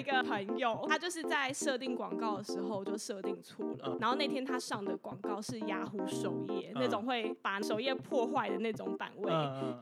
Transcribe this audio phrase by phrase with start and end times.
[0.00, 9.30] 一个朋友， 他就是在设定广告的时候就设定错了，然后那天他上的广告是雅虎首页那种会把首页破坏的那种版位，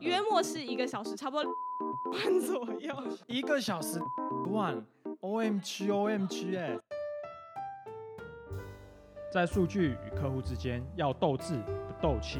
[0.01, 1.51] 约莫是一个小时，差不多
[2.11, 2.95] 万左右。
[3.27, 3.99] 一个小时
[4.51, 4.85] 万
[5.21, 6.77] ，O M G O M G 哎！
[9.31, 12.39] 在数据与客户之间要斗智不斗气。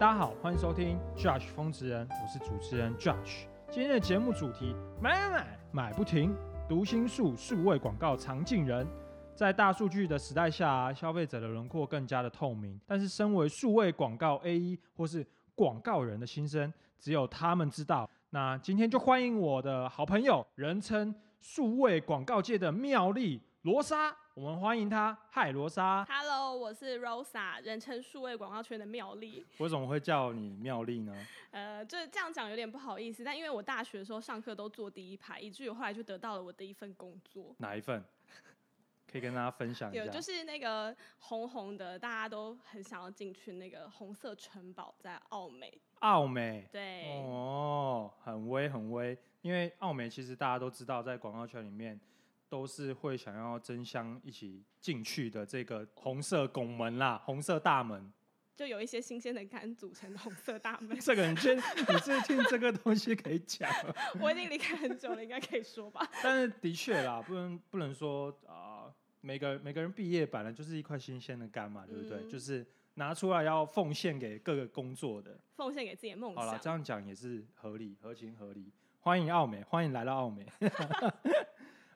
[0.00, 3.44] 大家好，欢迎收听 Judge 风驰人，我是主持人 Judge。
[3.70, 6.34] 今天的节目主题买买买买不停，
[6.66, 8.86] 读心术数位广告常进人。
[9.34, 18.08] 在大数据的时代下，消费者的轮廓更加的透明，但是身为数位广告 A E 或是广告人的心声，只有他们知道。
[18.30, 24.16] 那今天就欢迎我的好朋友，人称数位广告界的妙丽罗莎。
[24.34, 26.04] 我们欢迎他，嗨，罗莎。
[26.08, 29.46] Hello，我是 Rosa，人称数位广告圈的妙丽。
[29.58, 31.14] 为什么会叫你妙丽呢？
[31.52, 37.54] 呃，就是这样讲有点不好意思，但因为我大学的时候上课都坐第一排，以至于后来就得到了我的一份工作。
[37.58, 38.04] 哪一份？
[39.06, 40.04] 可以跟大家分享一下。
[40.04, 45.72] 有，就是那个红红的，大家都很想要进去那个红色城堡，在澳美。
[46.00, 46.66] 澳美。
[46.72, 47.04] 对。
[47.22, 52.00] 哦，很威很威，因为澳美其实大家都知道，在广告圈里面。
[52.48, 58.12] 都是会想要争相一起进去的这个红色拱门啦，红色大门，
[58.54, 60.98] 就有一些新鲜的肝组成红色大门。
[61.00, 63.68] 这个你先，你最近这个东西可以讲。
[64.20, 66.08] 我已经离开很久了，应该可以说吧。
[66.22, 72.30] 但是的确啦，不能不能说啊，每个每个人毕业本来就是一块新鲜的肝嘛，对不对？
[72.30, 72.64] 就是
[72.94, 76.44] 拿出来要奉献给各个工作的，奉献给自己的梦想。
[76.44, 78.70] 好了，这样讲也是合理、合情、合理。
[79.00, 80.46] 欢迎澳美，欢迎来到澳美。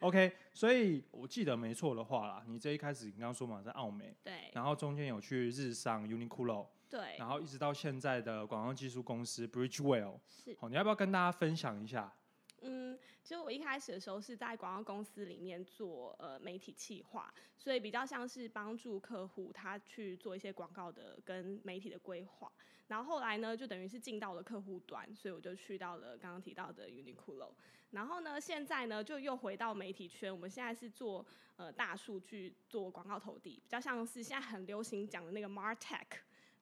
[0.01, 12.13] OK，所以我记得没错的话啦，你这一开始你刚刚说嘛，在澳美，对，然后中间有去日上 Uniqlo，对，然后一直到现在的广告技术公司 Bridgewell，是，好，你要不要跟大家分享一下？
[12.61, 22.51] 嗯，其实我一开始的时候是在广告公司里面做呃媒体企划，所以比较像是帮助客户他去做一些广告的跟媒体的规划。
[22.89, 27.51] 然后后来呢，就等于是进到了客户端，所以我就去到了刚刚提到的 Uniqlo。
[27.91, 31.25] 然后呢，现在呢就又回到媒体圈，我们现在是做
[31.56, 36.06] 呃大数据做广告投递，比较像是现在很流行讲的那个 Martech，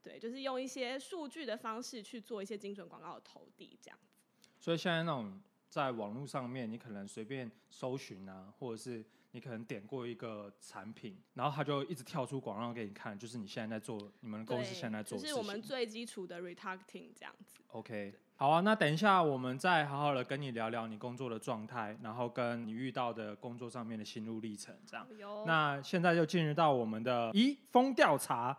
[0.03, 4.17] 对，就是用一些数据的方式去做一些精准广告的投递这样子。
[4.59, 5.41] 所以现在那种。
[5.69, 17.57] 在网络上面，你可能随便搜寻啊，或者是你可能点过一个产品，然后它就一直跳出广告给你看，就是你现在在做，你们公司现在在做，是我们最基础的 retargeting 这样子。
[17.73, 25.07] OK，好啊，那等一下我们再好好的跟你聊聊你工作的状态，然后跟你遇到的工作上面的心路历程这样。
[25.47, 28.55] 那现在就进入到我们的一封调查。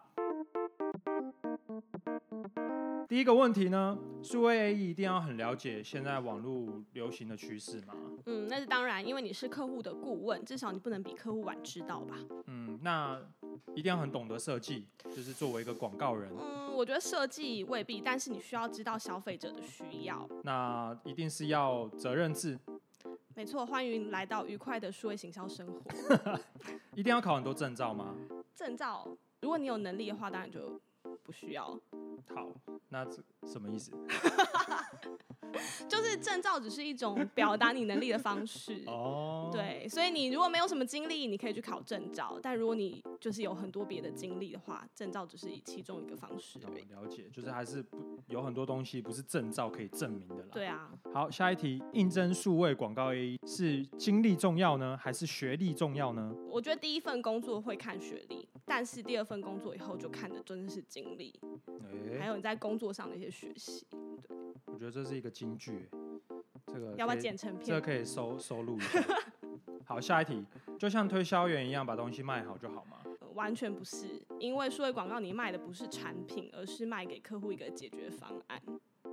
[3.08, 7.94] 第一个问题呢，数位 A E 一定要很了解现在网络流行的趋势吗？
[8.26, 12.16] 嗯，那是当然，因为你是客户的顾问，至少你不能比客户晚知道吧？
[12.48, 13.18] 嗯，那
[13.78, 16.28] 一定要很懂得设计，就是作为一个广告人。
[16.36, 20.28] 嗯，我觉得设计未必，但是你需要知道消费者的需要。
[20.44, 22.58] 那一定是要责任制。
[23.36, 25.80] 没错，欢迎来到愉快的数位行销生活。
[26.98, 28.16] 一定要考很多证照吗？
[28.56, 29.08] 证照，
[29.42, 30.82] 如果你有能力的话，当然就
[31.22, 31.80] 不需要。
[32.34, 32.50] 好。
[32.90, 33.92] 那这什么意思？
[35.88, 39.50] 就是证照只是一种表达你能力的方式哦。
[39.52, 46.60] 对，所以你如果没有什么经历，你可以去考证照；但如果你就是有很多别的经历的话，证照只是其中一个方式。
[46.60, 50.50] 了解，就是还是不有很多东西不是证照可以证明的啦。
[50.52, 50.92] 对啊。
[51.14, 56.34] 好，下一题，应征数位广告 A 是经历重要呢，还是学历重要呢？
[56.50, 61.34] 我觉得第一份工作会看学历，但是第二份工作以后就看的真的是经历，
[62.20, 63.86] 还有你在工作上的一些学习。
[64.78, 64.80] 对。
[64.80, 65.90] 我觉得这是一个金句，
[66.68, 67.66] 这个要不要剪成片？
[67.66, 69.04] 这个可以收收录一下。
[69.86, 70.46] 好，下一题，
[70.78, 72.98] 就像推销员一样，把东西卖好就好吗？
[73.34, 78.62] 完全不是，因为数位广告你卖的不是产品，而是卖给客户一个解决方案。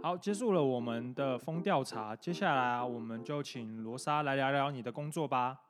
[0.02, 5.60] 好，结束了我们的风调查，接下来我们就请罗莎来聊聊你的工作吧。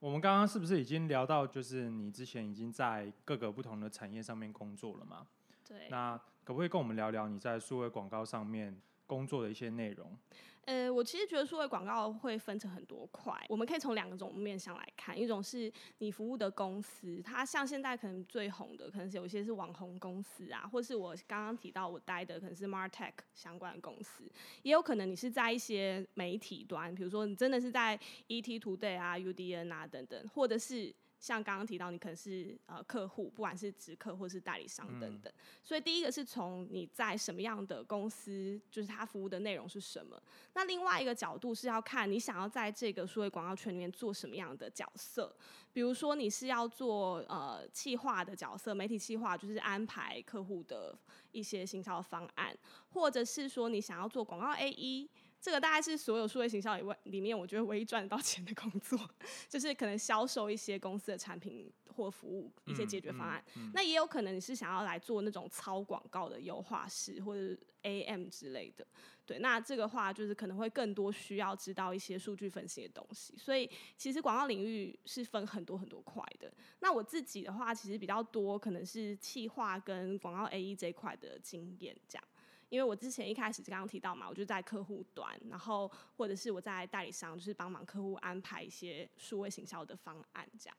[0.00, 5.26] 我们刚刚是不是已经聊到，就是你之前已经在各个不同的产业上面工作了嘛？
[5.66, 6.18] 对，那
[6.48, 8.74] 可不可以跟我们聊聊你在数位广告上面
[9.06, 10.16] 工作的一些内容？
[10.64, 24.24] 呃，我其实觉得数位广告会分成很多块，我们可以从两个种面向来看，一种是你服务的公司，它像现在可能最红的，可能是有一些是网红公司啊，或是我刚刚提到我待的可能是 Martech 相关的公司，
[24.62, 27.94] 也有可能你是在一些媒体端，比如说你真的是在
[28.28, 30.94] ET Today 啊、UDN 啊等等，或者是。
[31.18, 35.32] 像刚刚提到，你可能是呃客户，不管是直客或是代理商等等。
[35.64, 40.20] 所以第一个是从你在什么样的公司，就是他服务的内容是什么。
[40.54, 45.34] 那另外一个角度是要看你想要在这个数位广告圈里面做什么样的角色。
[45.72, 50.96] 比如说你是要做呃企划的角色，媒体企划就是安排客户的
[51.32, 52.56] 一些行销方案，
[52.90, 55.10] 或者是说你想要做广告 A E。
[55.40, 58.98] 这个大概是所有数位行销以外里面，我觉得唯一赚得到钱的工作，
[59.48, 63.42] 就是可能销售一些公司的产品或服务，一些解决方案。
[63.72, 68.86] 那也有可能你是想要来做那种超广告的优化师或者 AM 之类的。
[69.24, 73.36] 对，那这个话就是可能会更多需要知道一些数据分析的东西。
[73.36, 76.50] 所以其实广告领域是分很多很多块的。
[76.80, 82.24] 那我自己的话，其实比较多可能是企划跟广告 AE 这一块的经验这样。
[82.68, 90.76] 因为我之前一开始刚刚提到嘛，我就在客户端，然后或者是我在代理商，就是帮忙客户安排一些数位行销的方案，这样。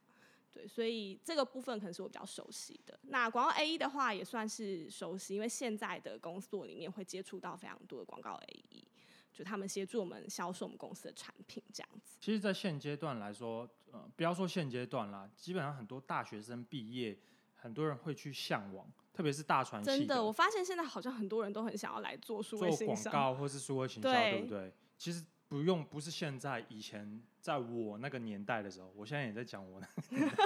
[0.51, 2.99] 对，所以这个部分可能是我比较熟悉的。
[3.03, 8.83] 那广告 A E 的话也算是熟悉，因为现在的公司里面会接触到非常多的广告 A E，
[9.31, 12.17] 就他们协助我们销售我们公司的产品这样子。
[12.19, 17.17] 其实，在现阶段来说，呃，不要说现阶段啦，基本上很多大学生毕业，
[17.55, 18.91] 很多人会去向往。
[19.19, 24.73] 特别是大传真的，我发现现在好像很多人都很想要来做数位做广告或是数位行销，对不对？
[24.97, 29.81] 其实不用，不是现在，以前在我那个年代的时候，我现在也在讲我，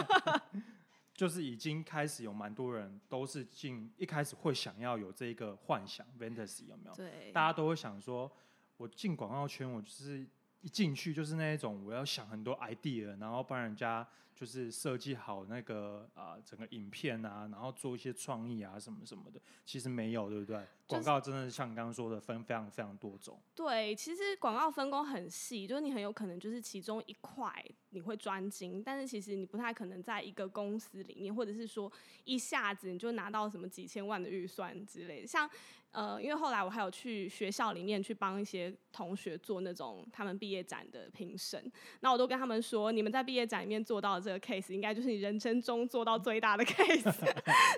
[1.13, 6.95] 就是已经开始有蛮多人都是进一开始会想要有这一个幻想，fantasy 有没有？
[6.95, 8.31] 对，大家都会想说，
[8.77, 10.25] 我进广告圈，我就是
[10.63, 14.07] 一进去就是那一种，我要想很多 idea，然后帮人家。
[14.35, 20.65] 就是设计好那个啊，整个影片啊，然后做一些创意啊，什么什么的，其实没有，对不对？
[20.87, 23.39] 广告真的像刚刚说的，分非常非常多种。
[23.53, 27.53] 对，其实广告分工很细，就是你很有可能就是其中一块
[27.93, 31.91] 你会专精，但是其实你不太可能在一个公司里面，或者是说
[32.25, 35.49] 一下子你就拿到什么几千万的预算之类的，像。
[35.93, 47.13] 呃，因为后来我还有去学校里面去帮一些同学做那种他们毕业展的评审，那我都跟他们说，你们在毕业展里面做到的这个 case，应该就是你人生中做到最大的 case。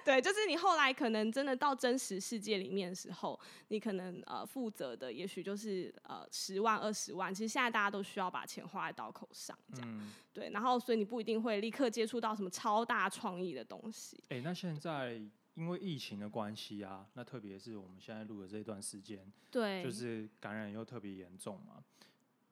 [0.06, 10.05] 对，就是你后来可能真的到真实世界里面的时候，你可能呃负责的也许就是呃十万二十万，其实现在大家都需要把钱花在刀口上，这样。
[10.34, 14.24] 对，然后所以你不一定会立刻接触到什么超大创意的东西。
[14.30, 15.22] 哎，那现在。
[15.56, 21.82] 因为疫情的关系啊，那特别是我们现在录的这段时间，对，就是感染又特别严重嘛，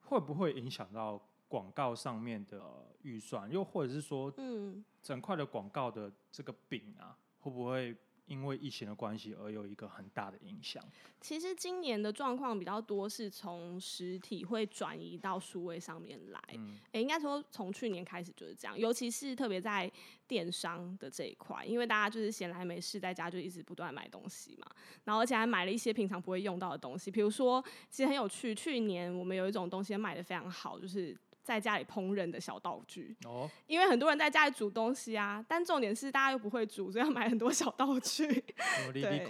[0.04, 3.50] 会不会影响到广告上面的预算？
[3.52, 7.94] 又或者是说，嗯，整块的广告的这个饼啊，会不会？
[8.26, 10.82] 因为疫情的关系而有一个很大的影响。
[11.20, 16.40] 其实今年的状况比较多，是从实体会转移到数位上面来。
[16.54, 19.90] 嗯，哎，应该说从去年开始就是这样，尤其是特别在
[20.26, 24.66] 电商的这一块，因为大家就是闲来没事，在家就一直不断买东西嘛，
[25.04, 31.16] 然后而且还买了一些平常不会用到的东西，比如说，其实很有趣，去年我们有一种东西卖的非常好，就是。
[31.44, 38.26] 在家里烹饪的小道具，哦，因为很多人在家里煮东西啊，但重点是大家又不会煮，所以要买很多小道具。
[38.92, 39.26] 对，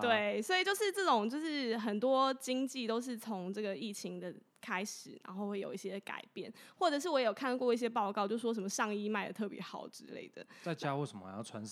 [0.00, 10.44] 对，所以就是这种，就是很多经济都是从这个疫情的开始，然后会有一些改变，或者是我有看过一些报告，就说什么上衣卖的特别好之类的。
[10.62, 11.62] 在家为什么还要穿？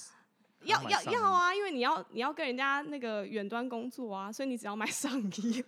[0.65, 5.65] 要要要啊，因为你要你要跟人家那个远端工作啊，所以你只要买上衣。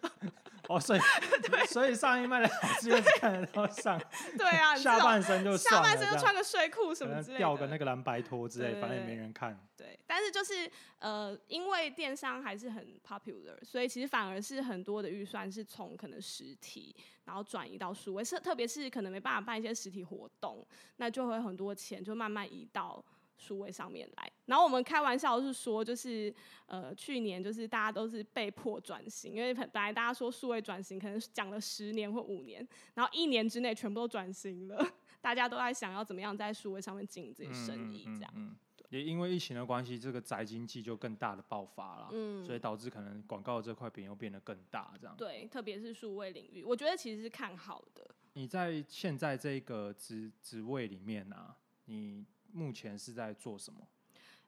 [0.70, 1.00] 哦，所以
[1.66, 4.00] 所以上衣卖的好，是因为看得到上，
[4.38, 9.58] 对啊，下半身就下半身就穿个睡裤什么之类的，吊个那个蓝白拖之类，反正也没人看。
[9.76, 20.64] 对，但是就是呃，因为电商还是很 popular，所以其实反而是很多的预算是从可能实体，然后转移到数位，是特别是可能没办法办一些实体活动，
[20.98, 23.04] 那就会很多钱就慢慢移到。
[23.40, 26.32] 数位上面来，然后我们开玩笑是说，就是
[26.66, 34.86] 呃，去年就是大家都是被迫转型，因为本来大家说数位转型可能讲了十年或五年，然后一年之内全部都转型了，
[35.22, 38.56] 大家都在想要怎么样在数位上面经营这些生意，这样。
[38.90, 45.16] 也因为疫情的关系，这个宅经济就更大的爆发了，嗯，所以导致可能广告这块饼又变得更大，这样。
[45.16, 48.06] 对，特别是数位领域，我觉得其实是看好的。
[48.34, 51.54] 你在现在这个职职位里面呢，
[51.86, 52.26] 你。
[52.52, 53.80] 目前是在做什么？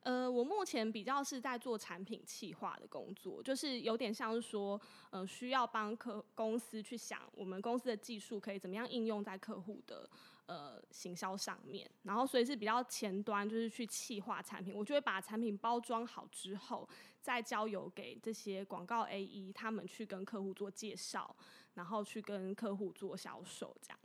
[0.00, 4.80] 呃，我目前比较是在做产品企划的工作，就是有点像是说，
[5.11, 10.11] 呃，需要帮客公司去想我们公司的技术可以怎么样应用在客户的
[10.47, 14.75] 呃行销上面，然后所以是比较前端，就是去企划产品。
[14.75, 16.88] 我就会把产品包装好之后，
[17.21, 21.37] 再交由给这些广告 A E 他们去跟客户做介绍，
[21.75, 23.99] 然后去跟客户做销售这样。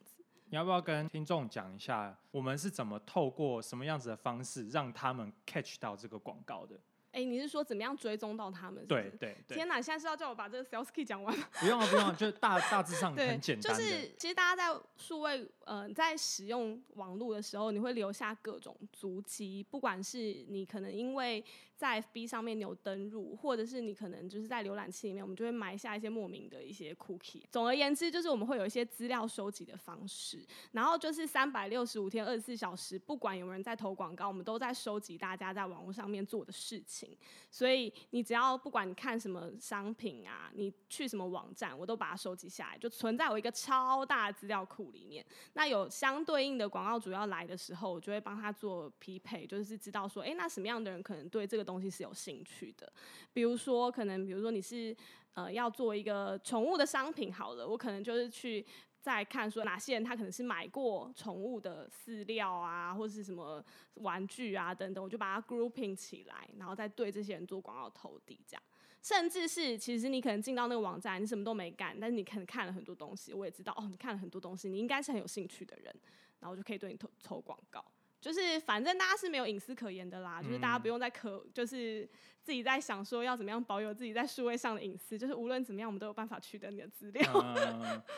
[0.49, 6.79] 你要不要跟听众讲一下，我们是怎么透过什么样子的方式让他们 catch 到这个广告的？
[7.11, 8.85] 哎，你是说怎么样追踪到他们？
[8.85, 9.57] 对对对。
[9.57, 11.45] 天哪，现在是要叫我把这个 sales key 讲完吗？
[11.59, 13.75] 不用啊，不用，就 大大致上很简单。
[13.75, 21.43] 就是其实大家在数位呃在使用网络的时候，你会留下各种足迹，不管是你可能因为。
[21.77, 27.43] 在 FB 上面有登录，或者是你可能就是在浏览器里面，我们就会埋下一些莫名的一些 cookie。
[27.51, 37.15] 总而言之，就是我们会有一些资料收集的方式，然后就是三百六十五天、二十四小时，不管有没有人在投广告，我们都在收集大家在网络上面做的事情。
[37.51, 45.23] 所以你只要不管你看什么商品啊，你去什么网站，我都把它收集下来，就存在我一个超大资料库里面。
[45.53, 51.66] 那有相对应的广告主要来的时候，我就会帮他做匹配，就是知道说，哎，那什么样的人可能对这个。
[51.67, 52.91] 东西是有兴趣的，
[53.33, 54.95] 比如说，可能比如说你是
[55.33, 58.65] 呃要做一个宠物的商品，好了，我可能就是去
[59.01, 63.63] 再看说哪些人他可能是买过宠物的饲料啊，或者是什么
[63.95, 68.63] 玩具啊等等，我就把它 grouping 起来，然后再对这些人做广告投递，这样。
[69.03, 75.95] 甚至是其实你可能进到那个网站，你什么都没干，但是你可能看了很多东西，我也知道哦，你看了很多东西，你应该是很有兴趣的人，
[76.39, 77.85] 然后就可以对你投投广告。
[78.19, 82.09] 就是反正大家是没有隐私可言的啦，就是大家不用再可，就是
[82.41, 87.23] 自己在想说要怎么样保有自己在数位上的隐私，就是无论怎么样，我们都有办法取得你的资料。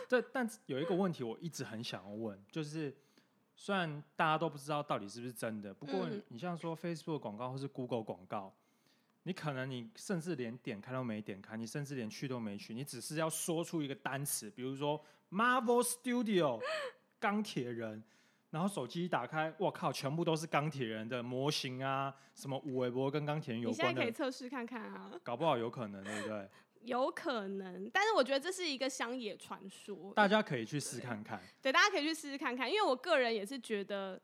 [0.08, 2.96] 这但有一个问题，我一直很想要问，就是
[3.56, 8.56] 虽然大家都不知道到底是不是真的，不过你像说 Facebook 广告或是 Google 广告，
[9.24, 16.62] 你可能你甚至连点开都没点开，你甚至连去都没去，你只是要说出一个单词，比如说 Marvel Studio
[17.20, 18.01] 钢铁人。
[18.51, 23.84] 然后手机一打开，我靠，全部都是钢铁人的模型啊，什么五维博跟钢铁人有关的。
[23.84, 25.12] 你现在可以测试看看啊。
[25.24, 26.50] 搞不好有可能，对不对？
[26.82, 30.13] 有可能，但是我觉得这是一个乡野传说。
[30.15, 31.39] 大家可以去试看看。
[31.62, 34.20] 对，大家可以去试试看看，因为我个人也是觉得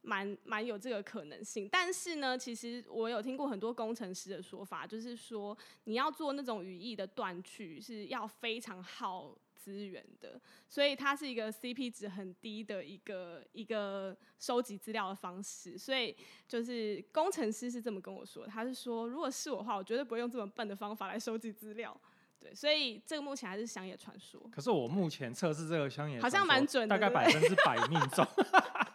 [0.00, 1.68] 蛮蛮有这个可能性。
[1.70, 9.36] 但是呢，其实我有听过很多工程师的说法，就是说你要做那种语义的断句是要非常耗。
[9.60, 15.76] 资源的，所以它是一个 CP 值很低的一个一个收集资料的方式。
[15.76, 16.16] 所以
[16.48, 21.94] 就是工程师是这么跟我说，他是说，如果是我的话，我绝对不会用这么笨的方法来收集资料。
[22.40, 24.40] 对，所以这个目前还是乡野传说。
[24.50, 28.26] 可是我目前测试这个乡野，好像蛮准的，大概百分之百命中。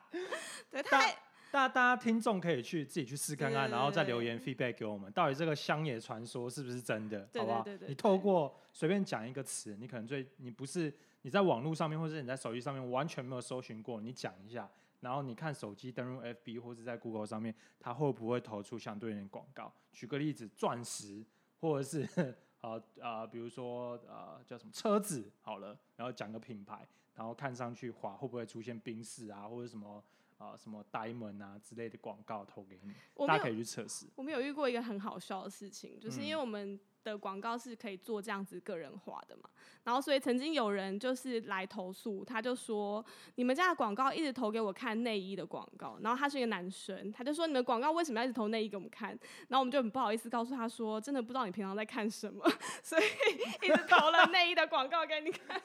[0.72, 1.16] 对，太。
[1.56, 7.66] 大大家听众可以去自己去试看看，然后再留言 feedback 给我们，到底这个乡野传说是不是真的，好不好？
[7.88, 14.70] 你透过随便讲一个词，你可能最你不是你在网络上面或者你在手机上面完全没有搜寻过，你讲一下，
[15.00, 19.72] 然后你看手机登录 FB 或者在 Google 上面，它会不会投出相对应的广告？
[19.94, 21.24] 举个例子，钻石
[21.62, 26.86] 或者是 呃呃，比如说呃叫什么车子好了，然后讲个品牌，
[27.16, 30.04] 然后看上去滑会不会出现冰室啊或者什么？
[30.38, 32.94] 啊，什么 diamond 啊之类的广告投给你，
[33.26, 34.06] 大家可以去测试。
[34.16, 39.50] 我们有遇过一个很好笑的事情，就是因为我们的广告是可以做这样子个人化的嘛，
[39.84, 43.04] 然后所以曾经有人就是来投诉，他就说
[43.36, 49.12] 你们家的广告一直投给我看内衣的广告，然后他是一个男生，他就说你们广告为什么要一直投内衣给我们看？
[49.48, 52.44] 然后我们就很不好意思告诉他说，真的不知道你平常在看什么，
[52.84, 53.04] 所以
[53.64, 55.62] 一直投了内衣的广告给你看，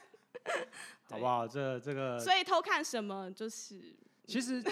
[1.11, 1.49] 好不好？
[1.49, 3.97] 这这个，所以偷看什么就是。
[4.31, 4.63] 其实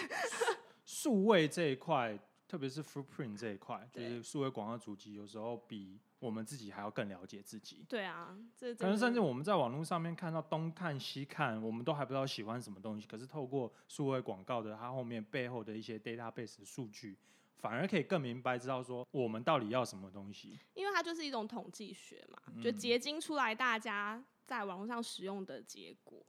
[0.84, 7.84] 数位这一块，特别是 footprint 这一块， 就是数位广告主机，有时候比我们自己还要更了解自己。
[7.88, 13.06] 对啊，这可能甚至我们在网络上面看到东看西看，我们都还不知道喜欢什么东西。
[13.06, 17.18] 可是透过数位广告的它后面背后的一些 database 数据，
[17.58, 20.58] 反而可以更明白知道说我们到底要什么东西。
[20.74, 26.24] 因为它就是一种统计学嘛，就结晶出来大家在网络上使用的结果。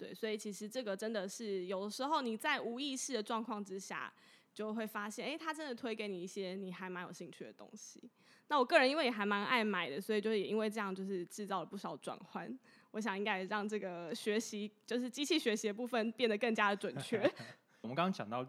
[0.00, 4.10] 对，所以其实这个真的是有的时候你在无意识的状况之下，
[4.54, 8.10] 就会发现，哎，他真的推给你一些你还蛮有兴趣的东西。
[8.48, 12.58] 那我个人因为也还蛮爱买的，所以就也因为这样，就是制造了不少转换。
[12.92, 17.30] 我想应该让这个学习，就是机器学习的部分变得更加的准确。
[17.82, 18.46] 我们刚刚讲到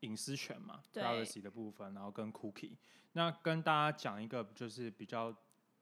[0.00, 2.76] 隐私权嘛，privacy 的部分，然后跟 cookie，
[3.12, 5.34] 那跟大家讲一个就是比较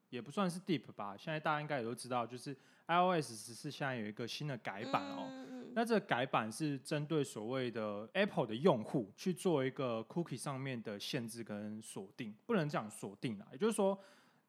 [0.09, 2.57] 也不算是 deep 吧，现在大家应该也都知道，就是。
[2.90, 5.30] iOS 十四现在有一个新的改版哦，
[5.75, 13.97] 那这个改版是针对所谓的 Apple 的用户去做一个 Cookie 上面的限制跟锁定，不能这样锁定啊，也就是说，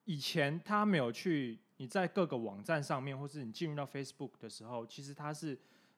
[0.06, 5.56] 以前他没有去你在各个网站上面，或是你进入到 Facebook 的时候，其实它是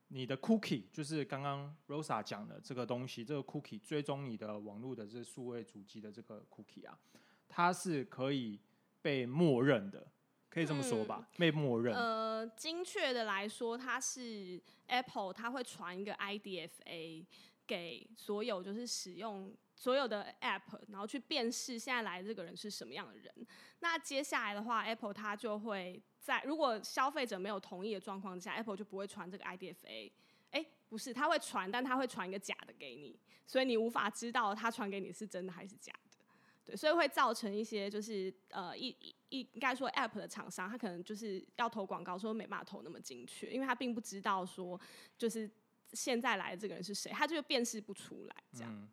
[0.10, 7.00] 你的 Cookie，就是刚刚 Rosa 讲的这个东西，这个 Cookie 追踪你的网络的这数位主机的这个 Cookie 啊，
[7.48, 8.60] 它是可以
[9.02, 10.06] 被默认的。
[10.54, 11.28] 可以这么说吧？
[11.36, 11.96] 被默认。
[11.96, 17.26] 呃，精确的来说，它是 Apple，它会传一个 IDFA
[17.66, 23.34] 给所有就是使用所有的 App，然后去辨识现在来的这个人是什么样的人。
[23.80, 30.12] 那接下来的话，Apple 它就会在如果消费者没有同意的状况下，Apple 就不会传这个 IDFA。
[30.52, 36.00] 哎，不是，它会传，但它会传一个假的给你，所以你无法知道它传给你是真的还是假的。
[36.64, 44.80] 对，所以会造成一些就是呃一一应该说 App 的厂商，他可能就是要投广告，说没办法投那么精确，因为他并不知道说
[45.18, 45.50] 就是
[45.94, 48.88] 现在来的这个人是谁，他就辨识不出来这样。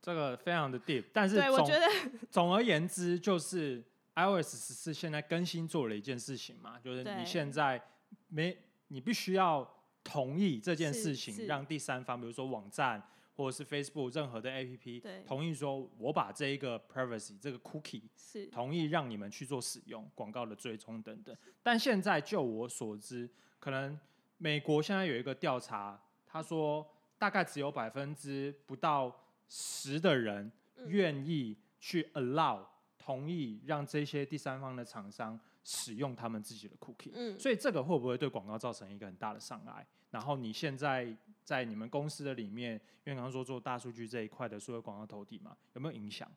[0.00, 1.86] 这个非常的 deep，但是对我觉得
[2.30, 3.84] 总而言之，就是
[4.14, 7.80] iOS 十四现在更新做了一件事情嘛，就是你现在
[8.28, 8.56] 没
[8.88, 9.68] 你必须要
[10.02, 13.02] 同意这件事情，让第三方，比如说网站。
[13.34, 21.34] 或者是 Facebook 任何的 APP 同意说，我把这一个 privacy 这个 cookie 是同意让你们去做使用广告的追踪等等。
[21.62, 23.98] 但现在就我所知，可能
[24.36, 26.86] 美国现在有一个调查，他说
[27.16, 29.14] 大概只有百分之不到
[29.48, 30.52] 十的人
[30.88, 32.60] 愿意去 allow
[32.98, 37.12] 同意让这些第三方的厂商使用他们自己的 cookie。
[37.14, 39.86] 嗯，所以这个会不会对广告造成一个很大的障碍？
[40.10, 41.16] 然后你现在。
[41.44, 46.30] 在你们公司的里面，因为刚刚说做大数据这一块的所有广告投递嘛，有没有影响？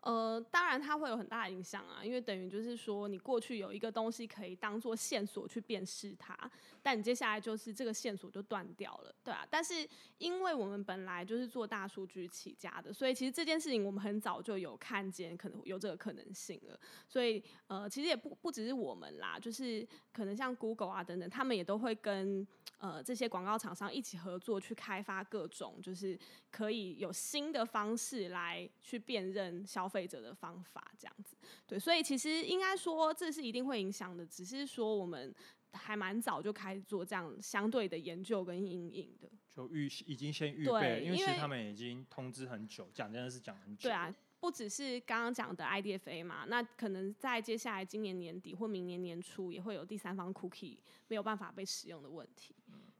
[0.00, 6.38] 呃，当然它会有很大的影响啊，因为等于就是说，你过去有一个东西可以当做线索去辨识它，
[6.80, 9.44] 但你接下来就是这个线索就断掉了，对啊。
[9.50, 9.86] 但是
[10.18, 16.78] 因为我们本来就是做大数据起家的，所以其实这件事情我们很早就有看见可能有这个可能性了。
[17.08, 22.46] 所以呃，其实也不不只是我们啦，就是可能像 Google 啊等等，他们也都会跟
[22.78, 26.16] 呃这些广告厂商一起合作去开发各种，就是
[26.52, 29.87] 可以有新的方式来去辨认消。
[29.88, 31.34] 消费者的方法这样子，
[31.66, 35.34] 对，所以其实应该说这是一定会影响的，只是说我们
[35.72, 43.88] 还蛮早就开始做这样相对的研究跟阴影的，就预已经先预备，因为其实他们已经通知很久，讲真的是讲很久。
[43.88, 50.76] 对啊，不只是刚刚讲的 IDFA 嘛，那可能在接下来今年年底或明年年初也会有第三方 cookie
[51.06, 52.54] 没有办法被使用的问题。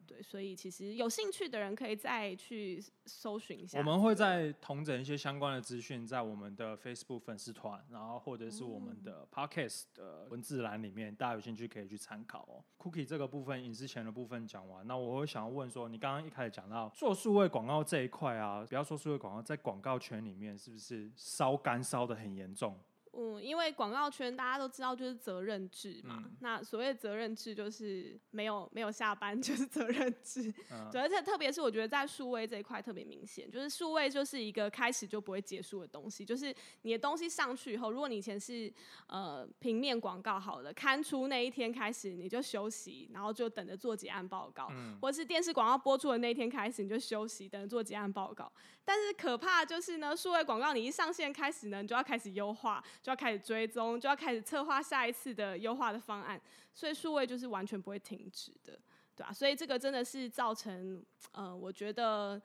[0.09, 3.79] 对，所以其实有兴趣的人可以再去搜寻一下。
[3.79, 12.65] 我们会在同整一些相关的资讯在我们的 Facebook 粉丝团，然后或者是我们的 Podcast 的文字栏里面，大家有兴趣可以去参考哦。
[12.79, 22.79] Cookie 这个部分隐私权的部分讲完，那我会想要问说，你刚刚一开始讲到做数位广告这一块啊，不要说数位广告，在广告圈里面是不是烧干烧的很严重？
[23.21, 30.55] 嗯，因为广告圈大家都知道就是责任制嘛，那所谓责任制就是没有没有下班 就是责任制，
[30.93, 38.73] 对，而且特别是我觉得在数位这一块特别明显，就是数位就是一个开始就不会结束的东西，就是你的东西上去以后，如果你以前是
[39.09, 44.71] 呃平面广告好了，刊出那一天开始你就休息，然后就等着做结案报告，
[45.03, 48.53] 或者是电视广告播出的那一天开始你就休息，等着做结案报告。
[48.85, 52.83] 但是可怕就是呢，数位广告你一上线开始呢，你就要开始优化。
[53.09, 56.39] 就要开始追踪，就要开始策划下一次的优化的方案，
[56.75, 58.79] 所以数位就是完全不会停止的，
[59.17, 59.33] 对吧？
[59.33, 62.39] 所以这个真的是造成，呃，我觉得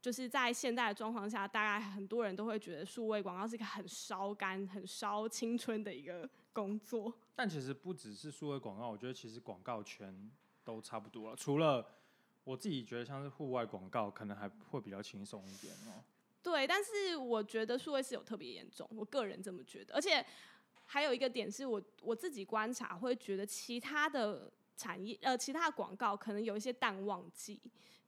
[0.00, 7.12] 就是在现在的状况下，大概很多人都会觉得数位广告是一个很烧肝、很烧青春的一个工作。
[7.34, 10.30] 但其实不只是数位广告，我觉得其实广告圈
[10.64, 11.86] 都差不多了，除了
[12.44, 16.00] 我自己觉得像是户外广告，可能还会比较轻松一点哦。
[16.42, 19.94] 对，但是我觉得数位是有特别严重，我个人这么觉得。
[19.94, 20.24] 而且
[20.86, 27.60] 还有一个点是我我自己观察，会觉得其他的产业呃，其他的广告可能有一些淡旺季，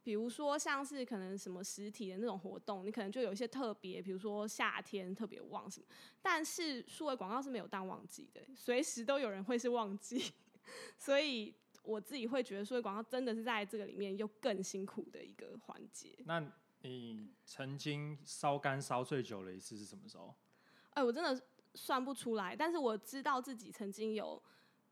[0.02, 5.86] 比如说像是可能什么实体的那种活动，你可能就有一些特别，比如说夏天特别旺什么。
[6.20, 10.32] 但是数位广告是没有淡旺季的，随时都有人会是旺季，
[10.98, 16.16] 所以我自己会觉得数位广告真的是在这个里面又更辛苦的一个环节。
[16.24, 16.42] 那
[16.82, 20.34] 你曾经烧干烧最久的一次是什么时候？
[20.94, 21.40] 哎，我真的
[21.74, 24.42] 算不出来，但是我知道自己曾经有，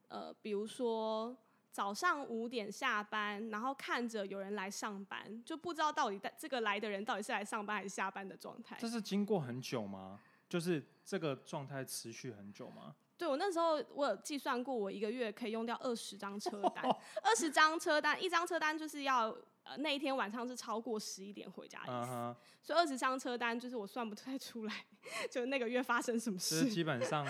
[0.09, 1.37] 呃，比如说
[1.72, 8.76] 早上五点下班，然后看着有人来上班，就不知道到底这个来的人到底是来上班还是下班的状态。
[8.79, 10.20] 这是经过很久吗？
[10.48, 12.94] 就是这个状态持续很久吗？
[13.18, 16.85] 对我那时候我有计算过，我一个月可以用掉二十张车单，
[17.22, 19.37] 二十张车单，一张车单就是要。
[19.70, 24.85] 呃，那一天晚上是超过十一点回家的意思，所以二十张车单就是我算不太出来，
[25.30, 26.66] 就那个月发生什么事。
[26.68, 27.24] 基本上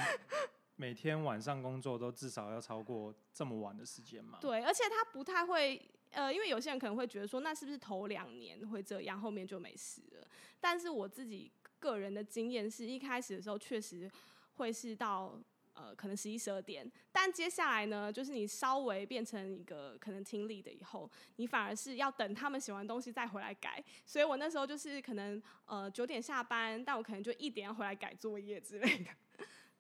[0.77, 4.39] 每天晚上工作都至少要超过这么晚的时间嘛。
[4.41, 5.79] 对，而且他不太会，
[6.13, 10.27] 呃，因为有些人可能会觉得说，那是不是头两年会这样，后面就没事了？
[10.59, 14.11] 但是我自己个人的经验是一开始的时候确实
[14.55, 15.39] 会是到。
[15.81, 23.83] 呃可能十一十二点，但接下来呢，就是你稍微变成一个可能听力的以后，你反而是要等他们写完东西再回来改。
[24.05, 29.11] 所以我那时候就是可能呃九点下班，但我可能就一点要回来改作业之类的。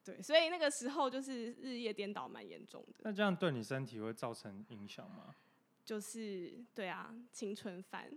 [0.02, 2.94] 对，所以那个时候就是日夜颠倒，蛮严重的。
[3.00, 5.34] 那这样对你身体会造成影响吗？
[5.84, 8.10] 就是对啊，青春饭。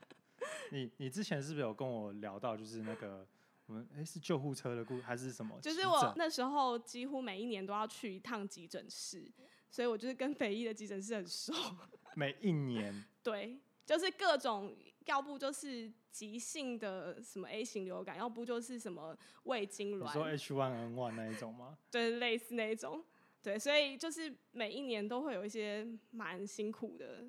[0.72, 3.26] 你你之前是不是有跟我聊到，就是那个
[3.68, 5.58] 我们哎是救护车的故还是什么？
[5.60, 9.30] 就是我那时候几乎每一年都要去一趟急诊室，
[9.70, 11.52] 所以我就是跟北医的急诊室很熟。
[12.16, 13.04] 每一年？
[13.22, 20.06] 对，就是各种，要不就是急性的什么 A 型流感，要不就是什么胃痉挛。
[20.06, 21.76] 你说 H1N1 那一种吗？
[21.92, 23.04] 对，类似那一种。
[23.42, 27.28] 对，所以就是每一年都会有一些蛮辛苦的。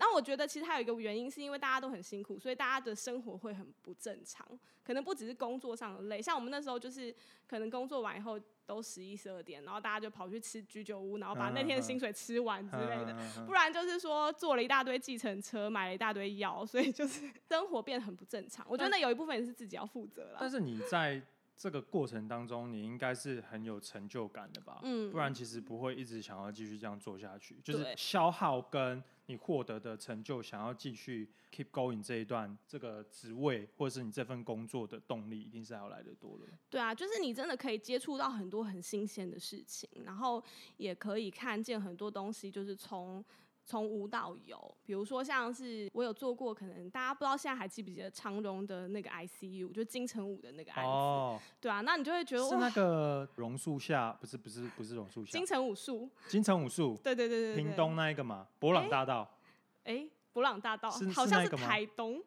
[0.00, 4.44] 那我觉得其实还有一个原因，是因为大家都很辛苦，所以大家的生活会很不正常。
[4.82, 7.14] 可能不只是工作上的累，像我们那时候就是
[7.46, 13.14] 可能工作完以后都十一十二点，然后大家就跑去吃居酒屋，然后把那天的薪水吃完之类的。
[13.46, 18.66] 不然就是说坐了一大堆计程车，买了一大堆药，所以就是 生活变得很不正常。
[18.68, 20.38] 我觉得那有一部分也是自己要负责了。
[20.40, 21.22] 但是你在。
[21.60, 24.80] 这个过程当中，你应该是很有成就感的吧？
[24.82, 27.60] 嗯，不然其实不会一直想要继续这样做下去。
[27.62, 36.46] 就是消耗跟你获得的成就，想要继续 keep going 这一段这个职位或者是你这份工作的动力，一定是要来的多了。
[36.70, 40.42] 对啊，就是你真的可以接触到很多很新鲜的事情，然后
[40.78, 43.22] 也可以看见很多东西，就是从。
[43.70, 59.38] 从无到有，比如说像是我有做过，可能大家不知道现在还记不记得长荣的那个 ICU，就金城武的那个案子，对啊，那你就会觉得是那个榕树下，不是不是不是榕树下，金城武树，金城武树， 对对对对，屏东那一个嘛，博朗大道，
[59.84, 62.20] 哎，博朗大道好像是台东，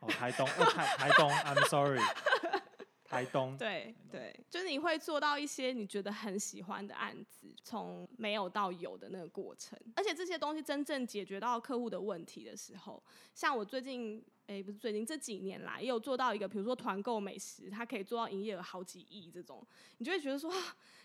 [0.00, 1.98] 哦台东，哦台台东，I'm sorry。
[3.10, 13.02] 台东对对，就是你会做到一些你觉得很喜欢的案子，从没有到有的那个过程，而且这些东西真正解决到客户的问题的时候，
[13.34, 14.24] 像我最近。
[14.50, 19.64] 哎，不是最近这几年来，也有做到一个，比如说团购美食，它可以做到营业额好几亿这种，
[19.98, 20.52] 你就会觉得说，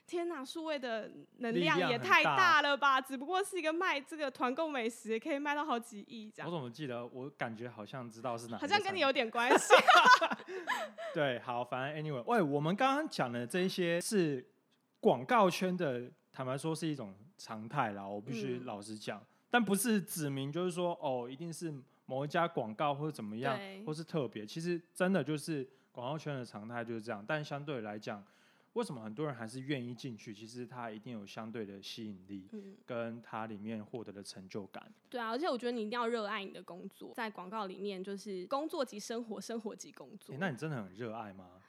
[0.08, 3.00] 天哪，数位的能量也太大了吧？
[3.00, 6.50] 只不过是一个卖这个团购美食，也可以卖到好几亿这样。
[6.50, 7.06] 我怎么记得？
[7.06, 9.76] 我感觉好像知道是哪，好像跟你有点关系。
[11.14, 14.44] 对，好，反正 anyway，喂，我们刚刚讲的这一些是
[15.00, 21.72] 广告圈的，坦白说是一种常态啦，我必须老实讲，但不是指明就是说，哦，一定是。
[22.06, 27.24] 某一家广告或者怎么样，或是特别，其实真的就是广告圈的常态就是这样。
[27.28, 28.24] 但相对来讲，
[28.74, 30.34] 为什么很多人还是愿意进去？
[30.34, 32.48] 其实它一定有相对的吸引力，
[32.86, 34.86] 跟它里面获得的成就感。
[35.10, 40.36] 对啊，而且我觉得你一定要热爱你的工作，在广告里面就是工作及生活，生活及工作。
[40.38, 41.62] 那你真的很热爱吗？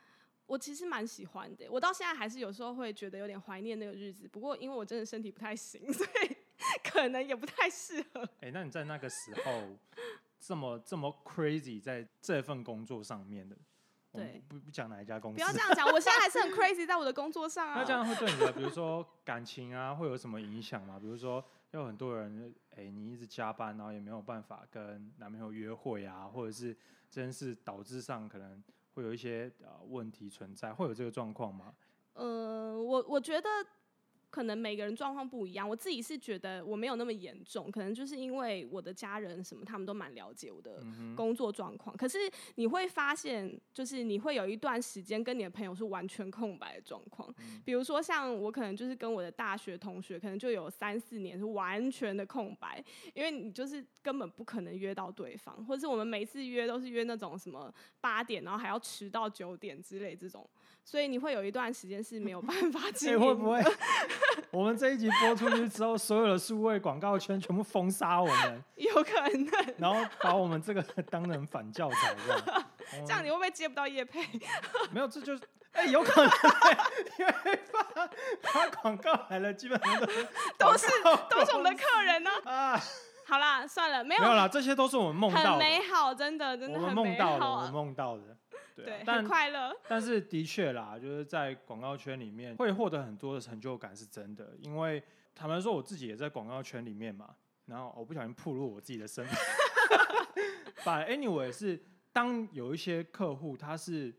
[0.47, 4.29] 我其实蛮喜欢的，我到现在还是有时候会觉得有点怀念那个日子。
[4.29, 6.37] 不过因为我真的身体不太行，所以
[6.89, 8.29] 可能也不太适合。
[8.41, 9.77] 哎，那你在那个时候？
[10.47, 13.57] 这么这么 crazy 在这份工作上面的，
[14.13, 17.75] 对，不不讲哪一家公司，不要这样讲，我现在还是很 crazy 在我的工作上啊。
[17.79, 21.01] 那这样会对你的，比如说感情啊，会有什么影响吗？
[21.01, 26.73] 比如说有很多人，哎，你一直加班，然后也没有办法跟男朋友约会啊，或者是
[27.11, 28.63] 这件事导致上可能
[28.95, 31.75] 会有一些呃问题存在，会有这个状况吗？
[32.13, 33.49] 呃，我我觉得。
[34.37, 40.85] 可能每个人状况不一样，我自己是觉得我没有那么严重，可能就是因为我的家人什么他们都蛮了解我的
[41.17, 41.97] 工作状况。
[41.97, 42.19] 可是
[42.57, 47.35] 你会发现，就是你会有一段时间跟你的朋友是完全空白的状况。
[47.65, 57.73] 比如说像我可能就是跟我的大学同学，可能就有三四年是完全的空白，因为你就是根本不可能约到对方，或者是我们每次约都是约那种什么
[58.03, 60.47] 八点，然后还要迟到九点之类这种。
[60.89, 63.21] 所以你会有一段时间是没有办法 经营。
[63.21, 63.61] 会不会
[64.53, 68.65] 我们这一集播出去之后，所有的数位广告圈全部封杀我们？
[68.77, 69.75] 有可能。
[69.79, 72.65] 然后把我们这个当成反教材这样。
[73.05, 74.25] 这样你会不会接不到叶配？
[74.93, 76.31] 没有，这就是哎，有可能。
[77.19, 77.35] 因为
[77.73, 78.09] 发
[78.53, 80.07] 发广告来了，基本上都
[80.57, 80.87] 都是
[81.29, 82.31] 都是我们的客人呢。
[82.45, 82.81] 啊，
[83.27, 85.51] 好啦，算了，没有没有啦，这些都是我们梦到的。
[85.51, 87.57] 很美好，真的真的很美好。
[87.57, 88.37] 我们梦到的。
[88.85, 89.75] 对，很快乐。
[89.89, 94.55] 但是的确啦，就是在广告圈里面会获得很多的成就感，是真的。
[94.61, 95.03] 因为
[95.35, 97.35] 坦白说，我自己也在广告圈里面嘛。
[97.67, 99.35] 然后我不小心暴露我自己的身份。
[100.85, 104.15] But anyway，是当有一些客户他是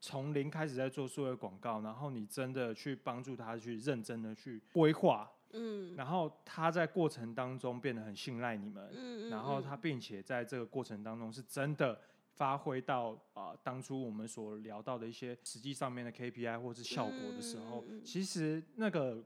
[0.00, 12.00] 从零开始在做数位广告，然后你真的去帮助他去认真的去规划，嗯，然后他在过程当中变得很信赖你们，嗯嗯，然后他并且在这个过程当中是真的。
[12.34, 19.22] 发挥到啊、当初我们所聊到的一些实际上面的 KPI 或是效果的时候，其实那个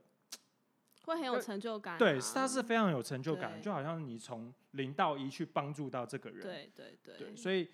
[1.03, 1.97] 会很有成就感、啊。
[1.97, 6.41] 对它是非常有成就感，就好像你从零到一去帮助到这个人。
[6.41, 7.69] 对对对对，所以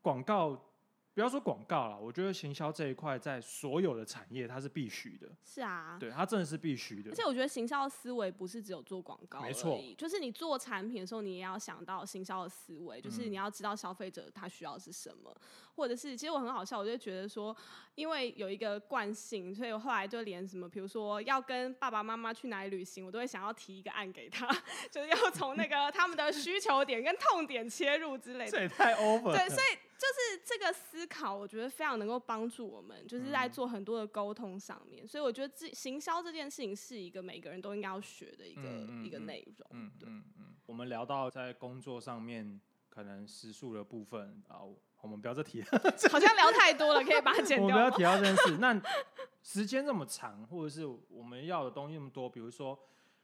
[0.00, 0.67] 广告
[1.18, 5.96] 不要说广告了，我觉得行销这一块在所有的产业它是必须的，是啊。
[5.98, 7.12] 对，它真的是必须的而。
[7.12, 15.36] 且我觉得行销的思维不是只有做广告没错，就是你做产品的时候，你也要想到行销的思维，就是嗯你要知道消费者他需要是什么，
[15.78, 17.56] 或者是其实我很好笑，我就觉得说，
[17.94, 24.44] 因为有一个惯性，所以我后来就连什么，比如说要跟爸爸妈妈去哪里旅行，我都会想要提一个案给他，
[24.90, 28.60] 就是要从那个他们的需求点跟痛点切入之类的这。
[28.62, 29.38] 也太 over 了。
[29.38, 35.06] 对，所以就是这个思考，我觉得非常能够帮助我们，就是在嗯做很多的沟通上面。
[35.06, 38.62] 所以我觉得这行销这件事情是一个每个人都应该要学的一个、
[39.04, 39.68] 一个内容。
[39.70, 44.62] 嗯嗯嗯，我们聊到在工作上面可能时数的部分啊，
[45.00, 45.66] 我们不要再提了，
[46.10, 48.14] 好像聊太多了，可以把它剪掉我们不要。
[48.16, 48.58] 提到这件事。
[48.58, 48.80] 那
[49.42, 52.78] 时间这么长，或者是我们要的东西那么多，比如说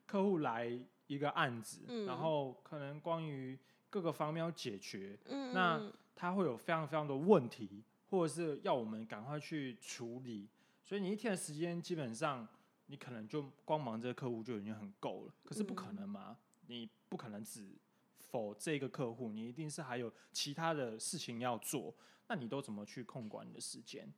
[0.07, 0.71] 客户来
[1.07, 3.59] 一个案子，嗯然后可能关于
[3.91, 10.49] 各个方面要解决，嗯那嗯它会有非常非常多问题，或者是要我们赶快去处理。
[10.83, 12.47] 所以你一天的时间基本上，
[12.87, 15.35] 你可能就光忙这个客户就已经很够了。
[15.43, 16.37] 可是不可嗯能嘛，
[16.69, 17.75] 你不可能只
[18.35, 21.95] 否这个客户，你一定是还有其他的事情要做。
[22.27, 24.13] 那你都怎么去控管你的时间？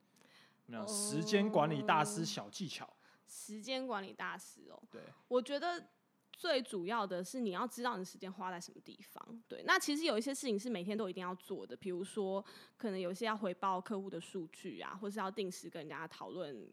[0.68, 2.88] 那时间管理大师哦小技巧，
[3.28, 5.86] 时间管理大师哦，对，我觉得
[6.32, 9.42] 最主要的是你要知道你的时间花在什么地方。
[9.46, 12.42] 对，那其实有一些事情是每天都一定要做的，比如说
[12.78, 16.66] 可能有一些要回报客户的数据啊，或是要定时跟人家讨论。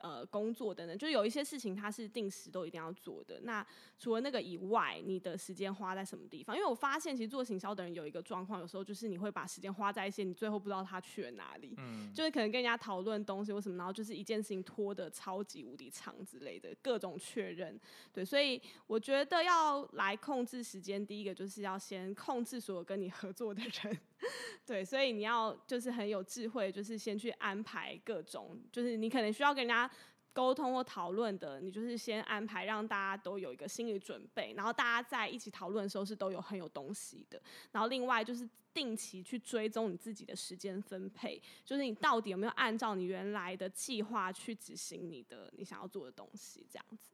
[0.00, 3.38] 呃，工作等等，就有一些事情它是定时都一定要做的。
[3.42, 3.64] 那
[3.98, 6.56] 除了那个以外，你的时间花在什么地方？
[6.56, 11.74] 因为我发现，其实做行销的人有一个状况，有时候就是你会把时间花在一些你最后不知道他去了哪里。
[11.76, 17.78] 嗯，就是可能跟人家讨论东西或什么，然后就是一件事情拖得超级无敌长之类的，各种确认。
[18.10, 23.98] 对，所以我觉得要来控制时间，第一个就是要先控制所有跟你合作的人。
[24.66, 29.90] 对，所以你要就是很有智慧，就是先去安排各种，就是你可能需要跟人家。
[30.32, 37.42] 沟通或讨论的，你就是先安排，让大家都有一个心理准备，然后大家在一起讨论的时候是都有很有东西的。
[37.72, 47.10] 然后另外就是定期去追踪你自己的时间分配，就是你到底有没有按照你原来的计划去执行你的你想要做的东西，这样子。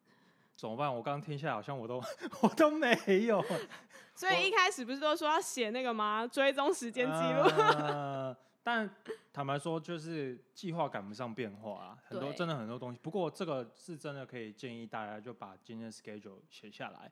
[0.56, 0.92] 怎么办？
[0.92, 2.02] 我刚刚听下来，好像我都
[2.40, 3.44] 我都没有
[4.16, 6.26] 所以一开始不是都说要写那个吗？
[6.26, 7.42] 追踪时间记录。
[7.62, 8.90] 呃但
[9.32, 12.98] 坦白说，就是计划赶不上变化啊，很多对真的很多东西。
[13.00, 17.08] 不过这个是真的可以建议大家就把今天的 schedule 写下来，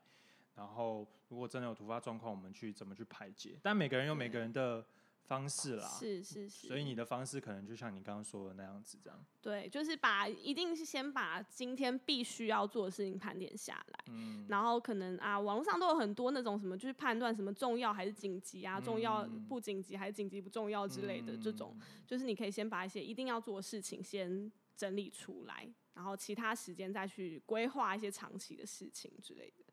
[0.55, 3.57] 然后如果真的有突发状况，我们去怎么去排解。
[3.63, 4.85] 但每个人有每个人的
[5.25, 9.25] 方式啦，是是是，所以你的方式可能就像你刚刚说的那样子，这样。
[9.41, 29.64] 对，就是把一定是先把今天必须要做的事情盘点下来，嗯，然后可能啊，网络上都有很多那种什么，就是判断什么重要还是紧急啊，重要嗯不紧急还是紧急不重要之类的这种，嗯就是你可以先把一些一定要做的事情先整理出来，然后其他时间再去规划一些长期的事情之类的。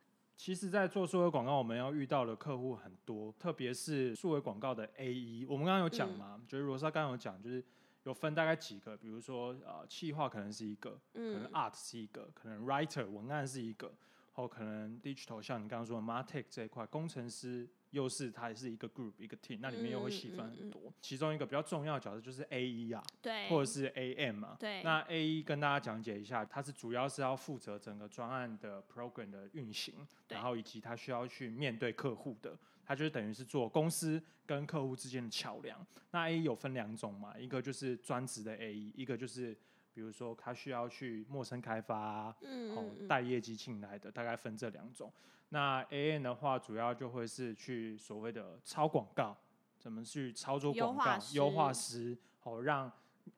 [0.44, 5.46] 其实，在做数位广告，我们要遇到的客户很多，特别是数位广告的 A E。
[5.48, 7.64] 我们刚刚有讲嗯嘛，就是罗莎刚刚有讲，就是
[8.02, 13.94] 有分大概几个，比如说呃，企划可能是一个，可能嗯 art 是一个，可能 writer 文案是一个，
[14.32, 20.92] 或可能 digital 像你刚刚说的 martech 这一块，工程师又是它也是一个 group 一个 team，那里面又会细分嗯嗯很多。
[21.00, 24.56] 其中一个比较重要的角色就是 A E 啊，对，或者是 AM 啊。
[24.58, 29.94] 对那 A E 跟大家讲解一下，它是主要是要负责整个专案的 program 的运行，
[30.28, 35.78] 然后以及它需要去面对客户的，它就是等于是做公司跟客户之间的桥梁。
[36.10, 39.56] 那 A E 有分两种嘛，一个就是专职的 A E，一个就是
[39.94, 45.12] 比如说他需要去陌生开发、嗯嗯嗯带业绩进来的，大概分这两种。
[45.50, 49.36] 那 A N 的话，主要就会是去所谓的超广告，
[49.78, 52.90] 怎么去操作广告、优化师师，哦，让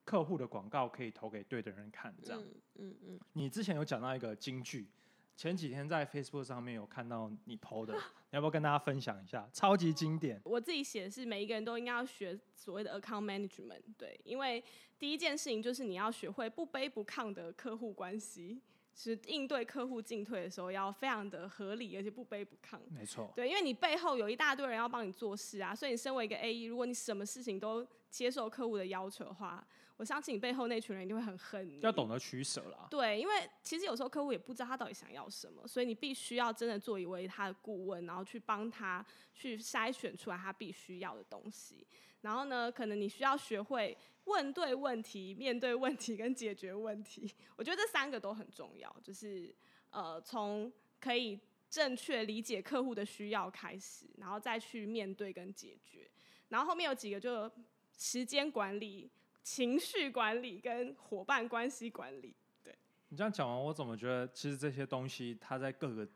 [0.04, 2.14] 客户的广告可以投给对的人看。
[2.22, 4.86] 这样，嗯嗯嗯，你之前有讲到一个金句，
[5.36, 7.94] 前几天在 Facebook 上面有看到你 PO 的，
[8.30, 9.48] 你要不要跟大家分享一下？
[9.52, 10.40] 超级经典。
[10.44, 14.62] 我自己写的是每一个人都应该要学所谓的 account management，对，因为
[14.98, 18.62] 第一件事情就是你要学会不卑不亢的客户关系，
[18.94, 22.78] 是应对客户进退的时候要非常的合理，而且不卑不亢。
[22.88, 29.66] 没错，对，因为你背后有一大堆人要帮你做事啊，所以你身为一个 A E，如果你什么事情都接受客户的要求的话，
[29.96, 31.80] 我相信你背后那群人一定会很恨你。
[31.80, 32.86] 要懂得取舍啦。
[32.90, 41.86] 对，因为其实有时候客户也不知道他到底想要什么，所以你必须要真的做一位他的顾问，然后去帮他去筛选出来他必须要的东西。
[42.22, 47.30] 然后呢，可能你需要学会问对问题、面对问题跟解决问题。
[47.56, 49.54] 我觉得这三个都很重要，就是
[49.90, 56.10] 呃，从可以正确理解客户的需要开始，然后再去面对跟解决。
[56.48, 57.50] 然后后面有几个就
[57.98, 59.10] 时间管理、
[59.44, 62.34] 情绪管理跟伙伴关系管理。
[62.64, 62.74] 对
[63.10, 66.08] 你这样讲完，我怎么觉得其实这些东西它在各个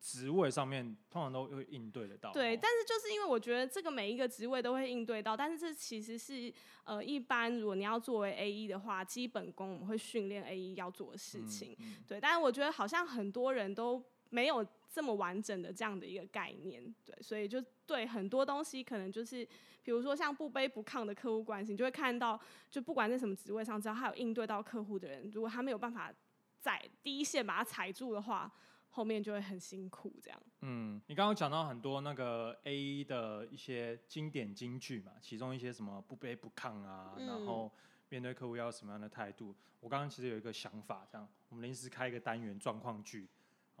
[0.00, 2.32] 职位上面通常都会应对得到。
[2.32, 11.76] 对，但是就是因为我觉得这个每一个职位都会应对到，但是这其实是呃，一般如果你要作为 A E 的话，基本功我们会训练 A E 要做的事情。
[12.08, 16.94] 对，但是我觉得好像很多人都没有这么完整的这样的一个概念。
[17.04, 19.44] 对，所以就对很多东西可能就是，
[19.82, 22.38] 比如说像不卑不亢的客户关系，你就会看到，
[22.70, 26.12] 就不管在什么职位上，只要他有应对到客户的人，如果他没有办法
[26.60, 28.52] 在第一线把他踩住的话。
[28.94, 30.38] 后面就会很辛苦，这样。
[30.60, 37.72] 嗯，你刚刚讲到很多那个 A 的一些经典金句嘛，其中一些什么不卑不亢啊，然后
[38.10, 39.56] 面对客户要什么样的态度。
[39.80, 43.26] 我刚刚其实有一个想法，这样我们临时开一个单元状况剧，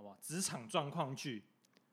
[0.02, 0.18] 好不好？
[0.20, 1.44] 职场状况剧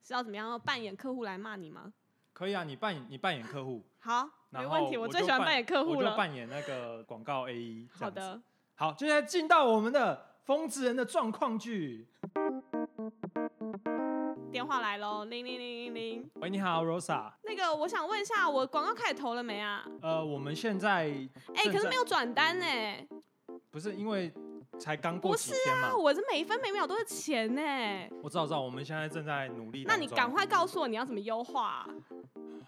[0.03, 1.93] 是要怎么样扮演客户来骂你吗？
[2.33, 4.97] 可以啊，你扮演你扮演客户，好，没问题。
[4.97, 7.87] 我最喜欢扮演客户了，我就扮演那个广告 A。
[7.91, 8.41] 好的，
[8.75, 12.07] 好，接下来进到我们的疯子人的状况剧。
[14.51, 16.31] 电话来喽，零零零零零。
[16.35, 17.31] 喂，你好，Rosa。
[17.43, 19.85] 那个，我想问一下，我广告开始投了没啊？
[20.01, 21.13] 呃，我们现在，
[21.53, 22.65] 哎，可是没有转单呢。
[23.69, 24.33] 不是，因为
[24.79, 25.95] 才刚过几天嘛。
[25.95, 27.61] 我这每一分每秒都是钱呢。
[28.23, 29.83] 我知道，知道，我们现在正在努力。
[29.85, 31.87] 那你赶快告诉我你要怎么优化。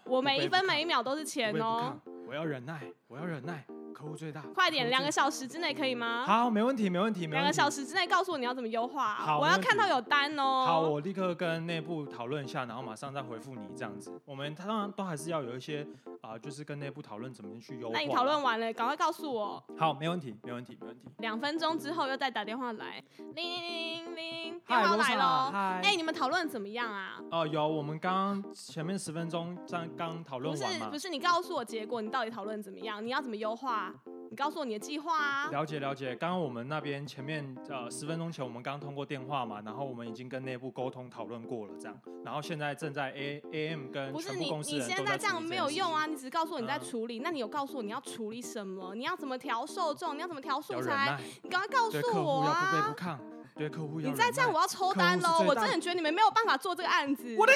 [0.04, 1.98] 我每一分每一秒都是钱哦。
[2.26, 3.64] 我要忍耐，我要忍耐。
[3.92, 6.24] 客户最大，快点，两个小时之内可以吗？
[6.26, 9.14] 好，没问题，没问题，两个小时之内告诉我你要怎么优化。
[9.14, 10.64] 好，我要看到有单哦。
[10.66, 14.10] 好，我立刻跟内部讨论一下，然后马上再回复你这样子。
[14.24, 15.86] 我们当然都还是要有一些
[16.22, 17.92] 啊，就是跟内部讨论怎么去优化。
[17.92, 19.62] 那你讨论完了，赶快告诉我。
[19.76, 21.08] 好，没问题，没问题，没问题。
[21.18, 23.02] 两分钟之后又再打电话来，
[23.34, 25.50] 铃铃铃，电话来喽。
[25.82, 27.20] 哎，你们讨论怎么样啊？
[27.32, 33.04] 哦，有，我们刚刚前面十分钟刚刚讨论完不是，不是，你告诉我结果，你到底讨论怎么样？
[33.04, 33.92] 你要怎么优化？
[34.30, 35.50] 你告诉我你的计划啊！
[35.50, 46.06] 了解了解，刚刚我们那边前面呃十分钟前我们刚通过电话嘛，然后我们已经跟内部沟通讨论过了这样，然后现在正在 A A M 跟不是你你现在这样没有用啊！
[46.12, 48.94] 你只是告诉我你在处理，那你有告诉我你要处理什么？
[48.94, 50.14] 你要怎么调受众？
[50.14, 51.18] 你要怎么调素材？
[51.42, 52.70] 你赶快告诉我啊！
[52.70, 53.18] 不卑不亢，
[53.56, 55.42] 对客户要你再这样我要抽单喽！
[55.48, 57.34] 我真的觉得你们没有办法做这个案子。
[57.38, 57.52] 我的。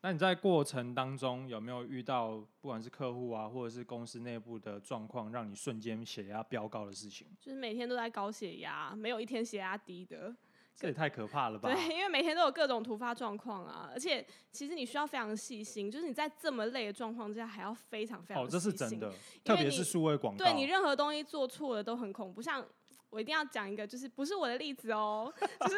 [0.00, 7.26] 那你在过程当中有没有遇到不管是客户啊，或者是公司内部的状况，让你瞬间血压飙高的事情？
[7.40, 10.32] 就是每天都在高血压，没有一天血压低的。
[10.74, 11.72] 这也太可怕了吧？
[11.72, 19.12] 对，因为每天都有各种突发状况啊，而且其实你需要非常细心，就是你在这么累的状况之下，还要非常非常哦，这是真的，
[19.44, 22.42] 特别是数位广告，对你任何东西做错了都很恐怖。
[22.42, 22.64] 像
[23.10, 25.76] 我一定要讲一个，就是不是我的例子哦， 就是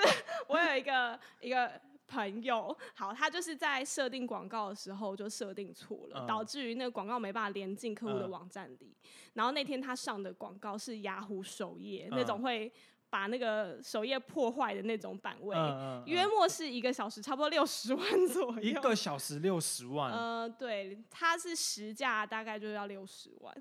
[0.49, 1.71] 我有一个一个。
[2.07, 8.95] 朋友，好，他就是在设定广告的时候就设定错了，导致于那个广告没办法连进客户的网站里。
[9.33, 12.71] 然后那天他上的广告是雅虎首页那种会
[13.15, 15.57] 把那个首页破坏的那种版位，
[16.05, 18.59] 约莫是一个小时差不多六十万左右。
[18.61, 20.11] 一个小时六十万？
[20.11, 23.55] 呃，对，它是实价大概就要六十万。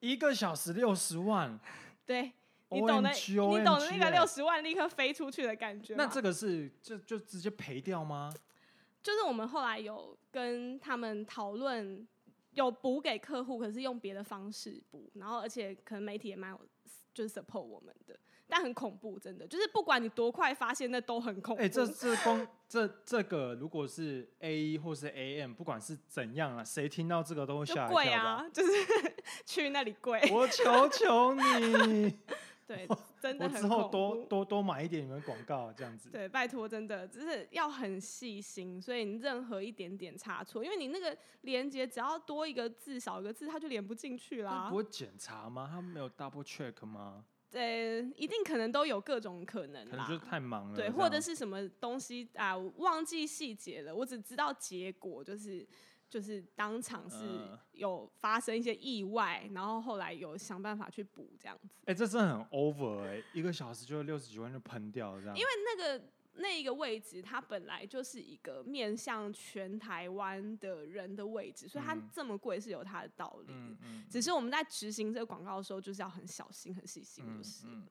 [0.00, 1.58] 一个小时六十万？
[2.04, 2.30] 对。
[2.70, 8.30] 你懂得，你懂得那个六十万立刻飞出去的感觉那这个是就就直接赔掉吗？
[9.02, 12.06] 就是我们后来有跟他们讨论，
[12.50, 16.60] 有补给客户，可是用别的方式补，然后而且可能媒体也蛮有，
[17.14, 18.14] 就是 support 我们的。
[18.48, 21.62] 但很恐怖，真的，就是不管你多快发现，那都很恐怖。
[21.62, 28.72] 哎，这这光这这个，如果是 A 或是 AM，不管是怎样啊，谁听到这个都会吓一跳啊，就是
[29.44, 30.20] 去那里跪。
[30.32, 32.18] 我求 求你。
[32.66, 32.86] 对，
[33.18, 36.10] 真的我之后多多多买一点你们广告这样子。
[36.10, 44.68] 对，拜托，真的就是要很细心，所以你任何一点点差错，因为你那个连接只要多一个字少一个字，它就连不进去啦。
[44.68, 45.66] 不会检查吗？
[45.72, 47.24] 他没有 double check 吗？
[47.50, 49.84] 对，一定可能都有各种可能。
[49.88, 50.76] 可能就是太忙了。
[50.76, 55.66] 对，或者是什么东西啊，忘记细节了，我只知道结果就是。
[56.10, 57.18] 就是当场是
[57.72, 61.68] 有发生一些意外，然后后来有想办法去补这样子。
[61.84, 65.36] 哎，这真的很 over 哎，一个小时就六十几万就喷掉了这样。
[65.36, 66.02] 因为那个
[66.40, 73.52] 那一个位置，它本来就是一个面向全台湾的人的位置，所以它嗯这么贵是有它的道理。
[73.52, 77.86] 嗯嗯，只是我们在执行这个广告的时候，就是要很小心、很细心，嗯就是、嗯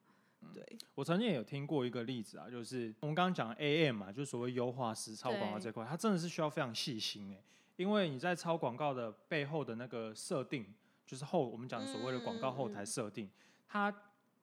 [0.54, 0.78] 对。
[0.96, 7.44] 我曾经也有听过一个例子啊，就是我们刚刚讲 AM 嘛，就是所谓优化实操广告对这块，它真的是需要非常细心哎、
[7.76, 10.74] 因为你在超广告的背后的那个设定，
[11.06, 13.30] 就是后我们讲所谓的广告后台设定，
[13.68, 13.94] 它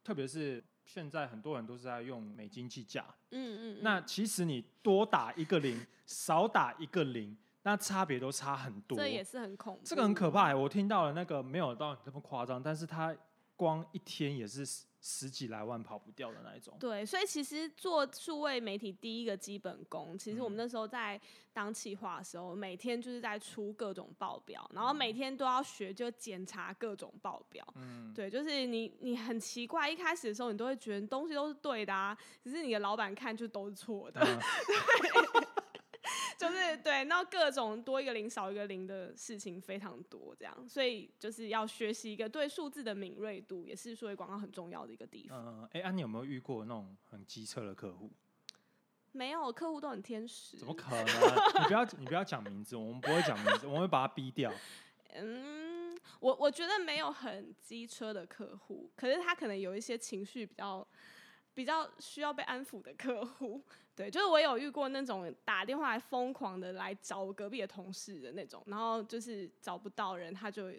[0.02, 8.96] 特别是现在很多人都是在用美金计价，嗯嗯，那其实你多打一个零， 少打一个零，那差别都差很多。
[8.98, 13.16] 这也是很恐怖，这个很可怕、欸，我听到了那个没有到这么夸张，但是他
[13.56, 14.64] 光一天也是
[15.04, 16.76] 十十几来万跑不掉的那一种。
[16.78, 21.18] 对，所以其实做数位媒体第一个基本功，其实我们那时候在
[21.52, 27.66] 当企划的时候，每天就是在出各种报表，然后每天都要学就检查各种报表。
[27.76, 34.38] 嗯，对，就是你你很奇怪，一开始的时候你都会觉得东西都是对的啊，只是你的老板看就都是错的，嗯
[36.48, 45.38] 就是对，那各种多一个零少一个零的事情非常多，这样，所以就是要学习一个对数字的敏锐度，也是数位广告很重要的一个地方。
[45.46, 48.10] 嗯，哎、啊，你有没有遇过那种很机车的客户？
[49.12, 51.04] 没有客户都很天使，怎么可能？
[51.62, 54.52] 你不要你不要讲名字，我们不会讲名字，我们会把他逼掉。
[55.14, 60.84] 嗯，我我觉得没有很机车的客户，可是他可能有一些情绪比较
[61.54, 63.62] 比较需要被安抚的客户。
[63.96, 70.72] 对，就是我有遇过那种打电话来疯狂的来找我隔壁的同事的那种，然后就是找不到人，他就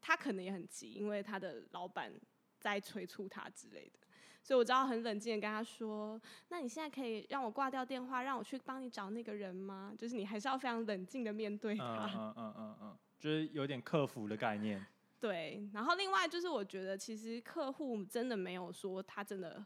[0.00, 2.12] 他可能也很急，因为他的老板
[2.60, 3.98] 在催促他之类的。
[4.44, 6.20] 所以我知道很冷静的跟他说
[6.50, 12.10] ：“那你现在可以让我挂掉电话，让我去帮你找那个人吗？”就是你还是要非常冷静的面对嗯他。
[12.12, 14.84] 嗯嗯嗯嗯，就是有点客服的概念。
[15.20, 19.64] 对，然后另外就是我觉得其实客户真的没有说他真的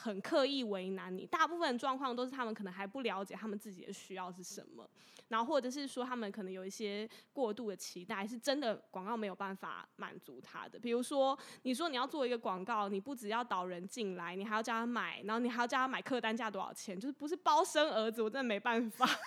[0.00, 4.88] 很刻意为难你，大部分状况都是他们可能还不了解他们自己的需要是什么，
[5.26, 10.78] 然后或者是说他们可能有一些过度的期待，是真的广告没有办法满足他的。
[10.78, 19.04] 比如说，你说你要做一个广告，你不只要导人进来，你还要叫他买，然后你还要叫他买客单价多少钱，就是不是包生儿子，我真的没办法。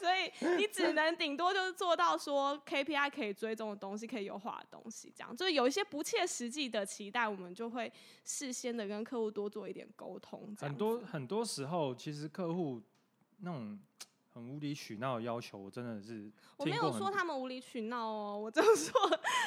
[0.00, 7.90] 所以你只能顶多就是做到说 KPI 可以追踪的东西，可以优化的东西，这样就是有一些不切实际的期待，我们就会
[8.24, 10.54] 事先的跟客户多做一点沟通。
[10.58, 12.80] 很多很多时候，其实客户
[13.38, 13.78] 那种
[14.32, 18.92] 很无理取闹的要求，我真的是我没有说他们无理取闹哦，我就说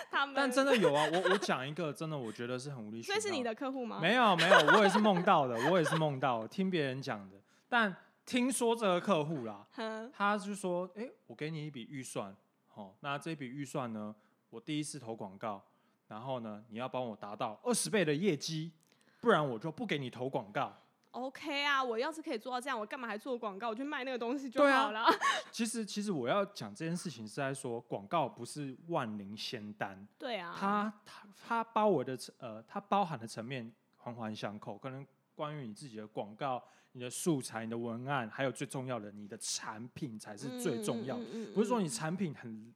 [0.09, 0.35] 他们。
[0.35, 3.13] 但真的有啊，我我讲一个真的，我觉得是很无理取闹。
[3.13, 3.99] 所以是你的客户吗？
[4.01, 7.37] 没有没有，我也是梦到的，我也是梦到，听别人讲的。
[7.67, 7.95] 但
[8.25, 9.65] 听说这个客户啦，
[10.13, 12.35] 他就说：“哎、我给你一笔预算，
[12.67, 14.15] 好，那这笔预算呢，
[14.49, 15.63] 我第一次投广告，
[16.07, 18.71] 然后呢，你要帮我达到二十倍的业绩，
[19.19, 20.73] 不然我就不给你投广告。
[21.11, 23.69] OK 啊，我要是可以做到这样，我干嘛还做广告？
[23.69, 25.07] 我去卖那个东西就好了。
[25.51, 41.23] 其实，其实我要讲这件事情是在说，广告不是万灵仙丹，对啊，它它它包围的层呃，它包含的层面环环相扣，可能关于你自己的广告、你的素材、你的文案，还有最重要的你的产品才是最重要的。
[41.23, 42.71] 嗯嗯嗯不是说你产品很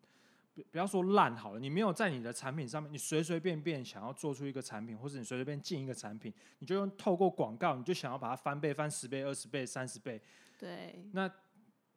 [0.53, 10.21] 不不要说烂好了，你没有在你的产品上面，你随随便便想要做出一个产品，或者你随随便进一个产品，你就用透过广告，你就想要把它翻倍、翻十倍、二十倍、三十倍，
[10.59, 11.27] 对那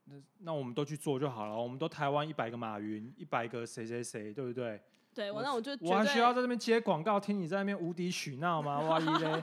[0.04, 4.80] 那那我们都去做就好了，我们都台湾一百个马云，一百个谁谁谁，对不对？
[5.14, 8.80] 对，我那我就绝我还需要在这边接广告，听你在那边无理取闹吗？
[8.80, 9.40] 哇一嘞，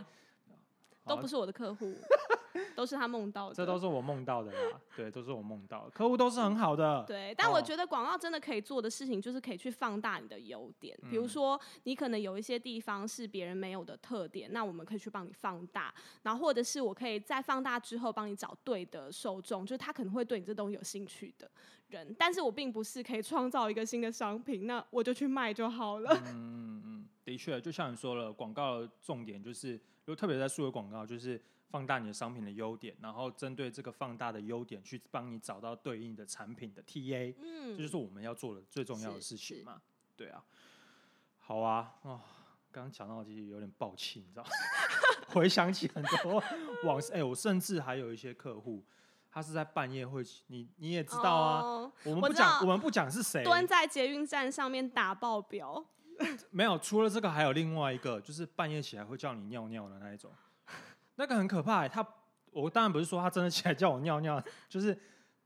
[1.04, 1.94] 好都不是我的客户
[2.76, 3.56] 都是他梦到的。
[3.56, 10.98] 这都是我梦到的啦，对，都是我梦到的，客户都是很好的，对，但我哦觉得广告真的可以做的事情，就是可以去放大你的优点。
[11.10, 15.94] 比如嗯说，你可能有一些地方是别人没有的特点，那我们可以去帮你放大。
[16.22, 21.50] 然后，或者是我可以在放大之后，帮你找对的受众，就是他可能会对你这东西有兴趣的
[21.90, 22.16] 人。
[22.18, 26.14] 但是我并不是可以创造一个新的商品，那我就去卖就好了。
[26.28, 29.74] 嗯嗯嗯，的确，就像你说了，广告的重点就是，
[30.06, 31.42] 如果特别在数位广告，就是
[31.74, 39.82] 放大你的商品的优点，然后针对这个放大的优点去帮你找到对应的产品的 TA，、嗯，这就是我们要做的最重要的事情嘛。
[40.16, 40.46] 对啊，
[41.40, 42.22] 好啊，哦，
[42.72, 44.50] 刚刚讲到其实有点爆气，你知道吗，
[45.34, 46.44] 回想起很多
[46.84, 48.86] 往事，哎、我甚至还有一些客户。
[49.32, 55.84] 他是在半夜会，你你也知道啊，哦我们不讲，我们不讲是谁，蹲在捷运站上面打报表。
[56.52, 60.32] 没有，除了这个还有另外一个，就是半夜起来会叫你尿尿的那一种，
[61.16, 61.90] 那个很可怕欸。
[61.90, 62.06] 他，
[62.52, 64.98] 我当然不是说他真的起来叫我尿尿， 就是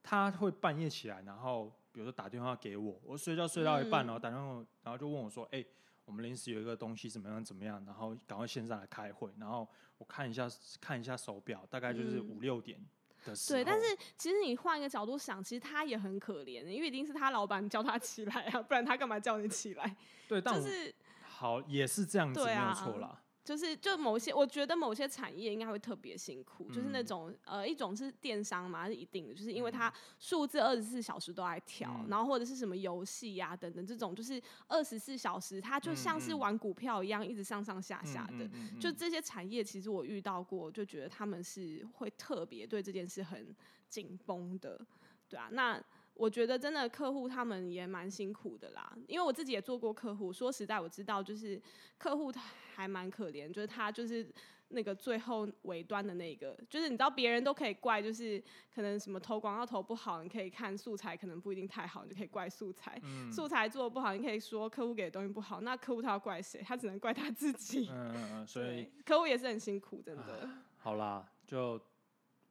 [0.04, 5.64] 他会半夜起来，然后比如说打电话给我，我睡觉睡到一半，嗯然后打电话，然后就问我说：“哎、
[6.06, 10.48] 我们临时有一个东西怎么样怎么样，然后赶快线上来开会。”然后我看一下
[10.80, 12.80] 看一下手表，大概就是嗯五六点
[13.26, 19.96] 的时候，对，但是其实你换一个角度想，其实他也很可怜，因为一定是他老板叫他起来啊，不然他干嘛叫你起来？
[20.28, 20.94] 对，但就是
[21.24, 23.22] 好也是这样子，没有错啦。
[23.48, 38.50] 就是就某些，我觉得某些产业应该会特别辛苦，就是那嗯种呃，一种是电商嘛，是一定的，就是因为嗯它数字二十四小时都在跳，嗯然后或者是什么游戏呀等等这种，就是二十四小时，它就像是玩股票一样，一直上上下下的。
[38.82, 43.56] 就这些产业，其实我遇到过，就觉得他们是会特别对这件事很
[43.88, 44.86] 紧绷的，
[45.30, 45.48] 对啊。
[45.54, 45.82] 那
[46.18, 50.34] 我觉得真的客户他们也蛮辛苦的啦，因为我自己也做过客户。
[50.34, 51.62] 说实在，我知道就是
[51.98, 52.42] 客户他
[52.74, 54.28] 还蛮可怜，就是他就是
[54.70, 58.44] 那个最后尾端的那个，就是你知道别人都可以怪，就是
[58.74, 63.00] 可能什么投广告投不好，你可以看素材可能不一定太好，你就可以怪素材。
[63.04, 66.62] 嗯素材做的不好，你可以说客户给的东西不好，那客户他要怪谁？
[66.66, 67.88] 他只能怪他自己。
[67.92, 70.50] 嗯嗯嗯， 所以，客户也是很辛苦，真的。
[70.78, 71.80] 好啦，就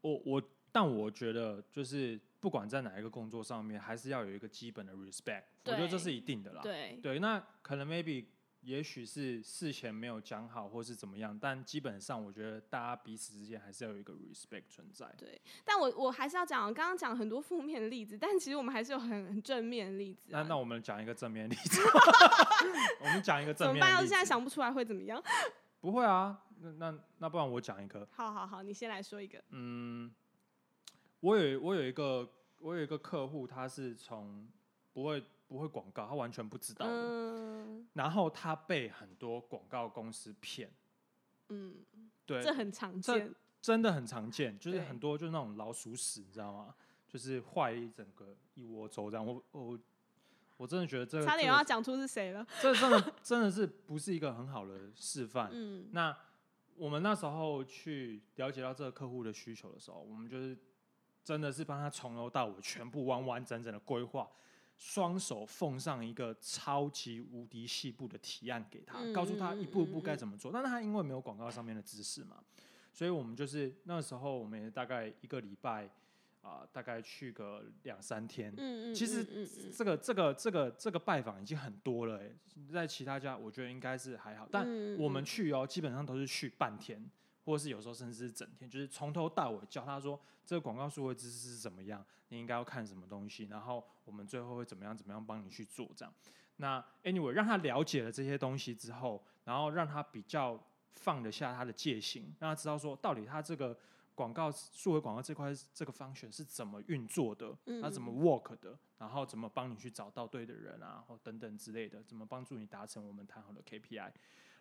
[0.00, 0.42] 我我，
[0.72, 6.62] 但我觉得就是不管在哪一个工作上面，还是要有一个基本的 respect，我觉得这是一定的啦。
[6.62, 8.24] 对，对，那可能 maybe
[8.60, 15.12] 也许是事前没有讲好，或是怎么样，但基本上我觉得大家彼此之间还是要有一个 respect 存在。
[15.18, 20.42] 对，但我我还是要讲，刚刚讲很多负面的例子，但其实我们还是有很很正面的例子、啊。
[20.42, 21.80] 那那我们讲一个正面例子，
[23.02, 23.80] 我们讲一个怎么办？
[23.80, 24.02] 正面的例子。
[24.02, 25.20] 要是现在想不出来会怎么样？
[25.80, 29.42] 不会啊，那那那不然我讲一个，好好好，你先来说一个。
[29.50, 30.14] 嗯，
[31.20, 32.28] 我有我有一个
[32.58, 34.48] 我有一个客户，他是从
[34.92, 40.70] 不会不会广告，他完全不知道的，嗯然后他被很多广告公司骗，
[41.48, 41.76] 嗯，
[42.24, 43.34] 对，这很常这见。
[43.62, 46.74] 真的很常见，就是很多就是那种老鼠屎，你知道吗？
[47.08, 49.26] 就是坏一整个一窝粥这样。
[49.26, 49.78] 我我
[50.56, 52.46] 我真的觉得这个差点要讲出是谁了。
[52.62, 55.50] 这真的真的是不是一个很好的示范。
[55.52, 56.16] 嗯那
[56.76, 60.56] 我们那时候去了解到这个客户的需求的时候，我们就是
[61.26, 64.30] 真的是帮他从头到尾全部完完整整的规划，
[64.78, 70.52] 双手奉上一个超级无敌细部的提案给他，嗯告诉他一步一步该怎么做。
[70.52, 72.36] 但是他因为没有广告上面的知识嘛，
[72.92, 75.90] 所以我们就是那时候我们也大概一个礼拜
[76.42, 78.54] 啊、大概去个两三天。
[78.56, 79.72] 嗯嗯，其实嗯嗯。
[79.76, 82.36] 这个这个这个这个拜访已经很多了、欸，
[82.72, 87.04] 在其他家我觉得应该是还好，但嗯我们嗯去哦，基本上都是去半天，
[87.46, 96.12] 或者是有时候甚至是整天，就是从头到尾教他说这个广告数位知识是怎么样，你应该要看什么东西，然后我们最后会怎么样怎么样帮你去做这样。
[96.56, 100.60] 那 anyway 让他了解了这些东西之后，然后让他比较
[100.96, 103.78] 放得下他的戒心，让他知道说到底他这个
[104.14, 114.10] 广告数位广告这块这个 function 是怎么运作的，他怎么 work 的，然后怎么帮你去找到对的人啊，或等等之类的，怎么帮助你达成我们谈好的 KPI。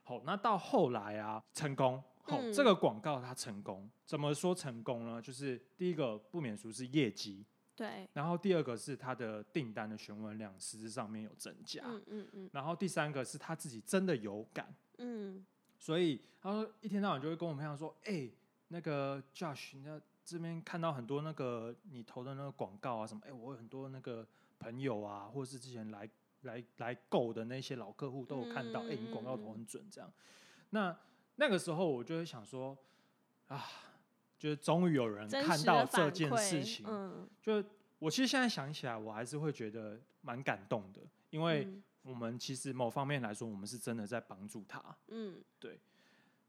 [0.06, 5.20] 好，那到后来啊，成功，好，嗯这个广告它成功，怎么说成功呢？
[5.20, 7.44] 就是第一个不免俗是业绩，
[7.76, 12.50] 对，然后第二个是它的订单的询问量实质上面有增加，嗯嗯嗯。
[12.54, 15.44] 然后第三个是他自己真的有感，嗯。
[15.78, 18.30] 所以他说一天到晚就会跟我们分享说，哎、
[18.68, 24.26] 那个 Josh，你在这边看到很多那个你投的那个广告啊什么，哎、我有很多那个
[24.58, 26.10] 朋友啊，或者是之前来
[26.46, 30.12] 来来购的那些老客户都有看到，哎、你广告投很准这样。
[30.70, 30.98] 那
[31.36, 32.78] 那个时候我就会想说，
[33.48, 33.64] 啊，
[34.40, 37.64] 就是终于有人看到这件事情，嗯，就
[38.00, 44.96] 我其实现在想起来，我还是会觉得蛮感动的，因为嗯我们其实某方面来说，我们是真的在帮助他。
[45.08, 45.44] 嗯，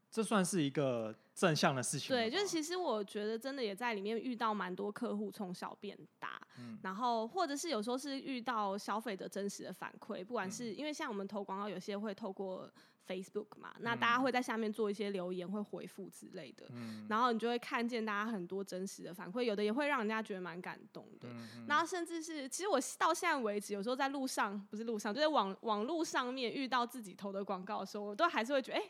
[0.09, 2.15] 这算是一个正向的事情。
[2.15, 6.79] 对，就是其实我觉得真的也在里面遇到蛮多客户从小变大，嗯。
[6.81, 10.51] 然后或者是有时候是遇到消费者真实的反馈，不管嗯。
[10.51, 12.69] 是因为像我们投广告，有些会透过
[13.07, 17.05] Facebook 嘛，那嗯大家会在下面做一些留言，会回复之类的，嗯。
[17.09, 21.29] 然后你就会看见大家很多真实的反馈，有的也会让人家觉得蛮感动的。
[21.67, 28.83] 然后甚至是，其实我到现在为止，有时候在路上不是路上，就在网网络上面遇到自己投的广告的时候，我都还是会觉得哎，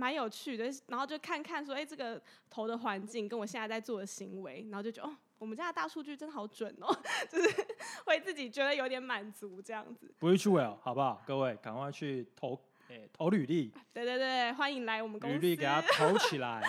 [0.00, 0.64] 蛮、有趣的。
[0.86, 6.88] 然后就看看说，哎、这个投的环境跟我现在在做的行为，然后就觉得哦，我们家的大数据真的好准哦，
[7.30, 7.66] 就是
[8.06, 10.10] 会自己觉得有点满足这样子。
[10.18, 11.22] ，Bridge Well，好不好？
[11.26, 15.36] 各位赶快去投，哎、投履历，对对对，欢迎来我们公司。
[15.36, 16.62] 履历给他 投起来。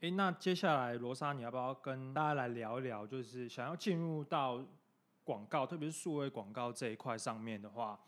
[0.00, 3.06] 哎、那接下来罗莎，你要不要跟大家来聊一聊？
[3.06, 4.64] 就是想要进入到
[5.22, 8.00] 广告，特别是数位广告这一块上面的话，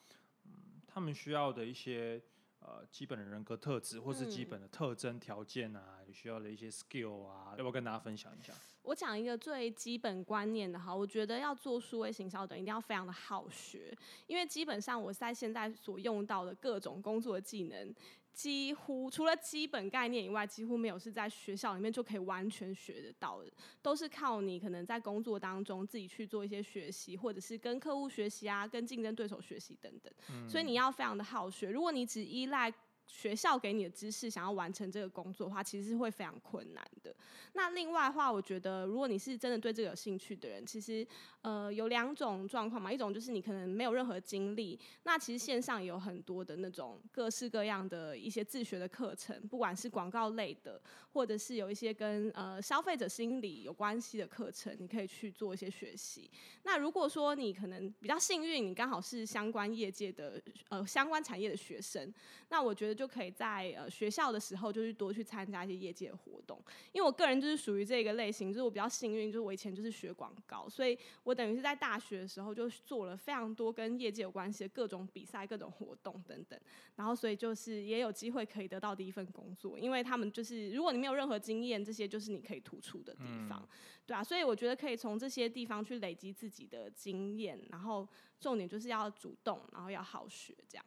[0.47, 0.53] 嗯，
[0.87, 2.19] 他们需要的一些
[2.65, 8.53] 呃基本的人格特质，或是基嗯本的特征条件啊，有需要的一些 skill 啊，要不要跟大家分享一下？
[8.83, 13.97] 我讲一个最基本观念的哈，我觉得要做数位行销的一定要非常的好学，
[14.27, 17.95] 因为基本上我在现在所用到的各种工作的技能，
[18.33, 23.53] 几乎除了基本概念以外，几乎没有是在学校里面就可以完全学得到的，
[23.83, 30.13] 都是靠你可能在工作当中自己去做一些学习，或者是跟客户学习啊，跟竞争对手学习等等。
[30.49, 31.71] 所以你要非常的好学。
[31.71, 32.73] 如果你只依赖
[33.07, 37.15] 学校给你的知识，想要完成这个工作的话，其实是会非常困难的。
[37.55, 41.07] 那另外的话，我觉得如果你是真的对这个有兴趣的人，其实
[41.43, 50.81] 呃有两种状况嘛，一种就是你可能没有任何经历，那其实线上也有很多的那种各式各样的一些自学的课程，不管是广告类的，
[51.13, 56.31] 或者是有一些跟呃消费者心理有关系的课程，你可以去做一些学习。
[56.63, 60.41] 那如果说你可能比较幸运，你刚好是相关业界的
[60.71, 62.13] 呃相关产业的学生，
[62.49, 66.63] 那我觉得就可以在呃学校的时候，就是多去参加一些业界的活动。
[66.93, 76.59] 因为我个人就是属于这个类型，就是我比较幸运，就是我以前就是学广告，所以我等于是在大学的时候就做了非常多跟业界有关系的各种比赛、各种活动等等。
[76.97, 83.67] 然后所以就是也有机会可以得到第一份工作，因为他们就是如果你没有任何经验，这些就是你可以突出的地方，
[84.07, 88.07] 对啊，所以我觉得可以从这些地方去累积自己的经验，然后
[88.39, 90.85] 重点就是要主动，然后要好学，这样。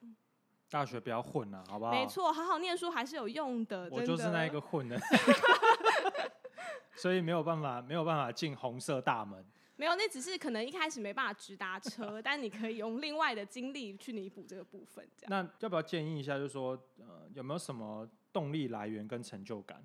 [0.76, 1.92] 大学不要混了，好不好？
[1.92, 3.88] 没错，好好念书还是有用的。
[3.90, 5.00] 我就是那一个混的，
[6.98, 9.42] 所以没有办法，没有办法进红色大门。
[9.78, 15.08] 没有，那只是可能一开始没办法直达车， 但你可以用另外的精力去弥补这个部分。
[15.16, 15.30] 这样。
[15.30, 19.82] 那要不要建议一下，就是说，呃，有没有什么动力来源跟成就感？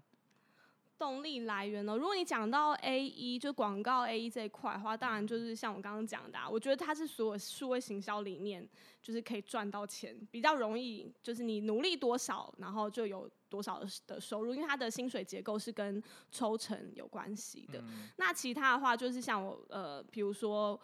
[1.01, 1.97] 动力来源呢？
[1.97, 8.69] 如果你讲到 A 一就广告 A 一这一块的话，当然就是像我刚刚讲的，啊，我觉得它是所有数位行销里面
[9.01, 17.83] 就是可以赚到钱比较容易，就是你努力多少，然后就有多少的收入，因为它的薪水结构是跟抽成有关系的。
[18.19, 20.79] 那其他的话就是像我呃，比如说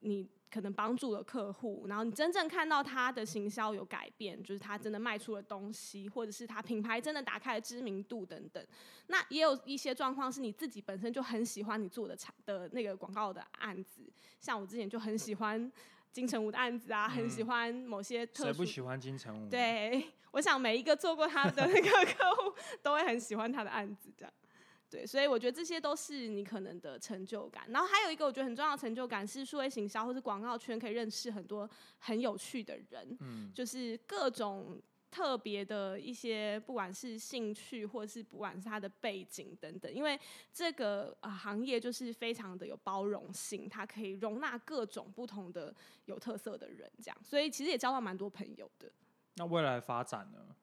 [0.00, 0.28] 你。
[0.52, 8.62] 可能帮助了客户，然后你真正看到他的行销有改变，就是他真的卖出了东西，或者是他品牌真的打开了知名度等等。
[9.06, 14.02] 那也有一些状况是你自己本身就很喜欢你做的产的那个广告的案子，
[14.40, 15.72] 像我之前就很喜欢
[16.12, 18.52] 金城武的案子啊，很喜欢某些特殊。
[18.52, 19.48] 谁不喜欢金城武？
[19.48, 24.32] 对， 我想每一个做过他的那个客户都会很喜欢他的案子，这样。
[24.92, 27.64] 对，所以我觉得这些都是你可能的成就感。
[27.70, 31.68] 然后还有一个我觉得很重要的成就感是数位行销或是广告圈可以认识很多
[31.98, 34.78] 很有趣的人，嗯，就是各种
[35.10, 39.90] 特别的一些，不管是兴趣或是不管是他的背景等等。
[39.90, 40.20] 因为
[40.52, 45.74] 这个行业就是非常的有包容性，它可以容纳各种不同的
[46.04, 48.92] 有特色的人，这样，所以其实也交到蛮多朋友的。
[49.36, 50.54] 那未来发展呢？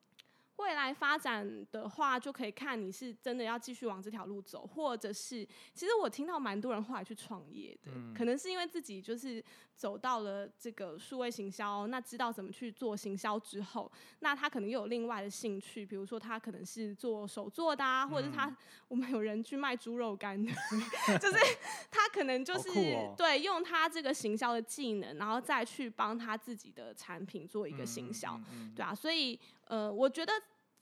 [0.60, 9.42] 未来发展的话，就可以看你是真的要继续往这条路走，或者是其实我听到蛮多人后来去创业的，可能是因为自己就是
[9.80, 18.54] 走到了这个数位行销，那知道怎么去做行销之后，那他可能又有另外的兴趣，比如说他可能是做手做的啊，或者是他
[18.88, 20.52] 我们有人去卖猪肉干的，
[21.18, 21.38] 就是
[21.90, 22.68] 他可能就是
[23.16, 28.38] 对用他这个行销的技能，然后再去帮他自己的产品做一个行销，
[28.76, 30.32] 对啊，所以呃，我觉得。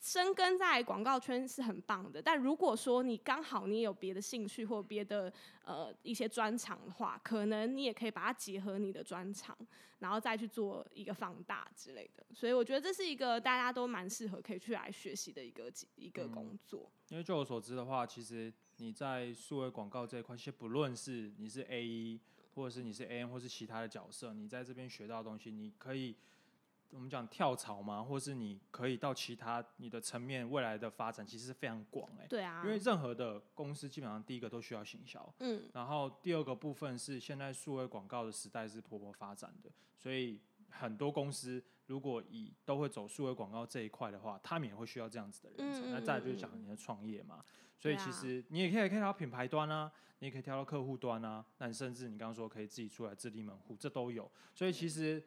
[0.00, 5.32] 生根在广告圈是很棒的，但如果说你刚好你有别的兴趣或别的
[5.64, 9.56] 呃一些专长的话，可能你也可以把它结合你的专长，
[9.98, 12.24] 然后再去做一个放大之类的。
[12.32, 16.88] 所以我觉得这是一个大家都蛮适合可以去来学习的一个一个工作。
[17.08, 22.20] 因为据我所知的话，其实你在数位广告这一块，先不论是你是 A 一
[22.54, 26.14] 或者是你是 A N 或是其他的角色，你在这边学到的东西，你可以。
[26.90, 32.26] 我们讲跳槽嘛，或是你可以到其他你的层面，未来的发展其实是非常广哎。
[32.26, 32.62] 对啊。
[32.64, 35.68] 因为任何的公司基本上第一个都需要行销，嗯。
[35.74, 45.90] 然后第二个部分是现在数位广告的时代是蓬勃发展的，所以很多公司如果以都会走数位广告这一块的话，他们也会需要这样子的人才。
[45.90, 47.44] 那再就是讲你的创业嘛，
[47.76, 54.30] 所以其实你也可以可以到品牌端啊，你也可以跳到客户端啊，那你甚至你刚刚说可以自己出来自立门户，这都有。
[54.54, 55.22] 所以其实。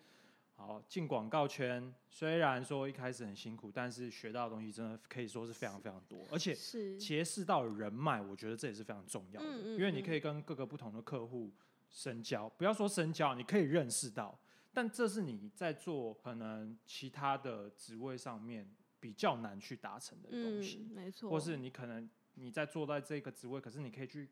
[0.62, 11.52] 好，进广告圈虽然说一开始很辛苦，但是学到的东西真的可以说是非常非常多，而且企业世道人脉，我觉得这也是非常重要的，因为你可以跟各个不同的客户
[11.90, 14.40] 深交，不要说深交，你可以认识到，
[14.72, 24.30] 但这是你在做可能其他的职位上面比较难去达成的东西，没错，或是你可能你在做在这个职位，可是你可以去。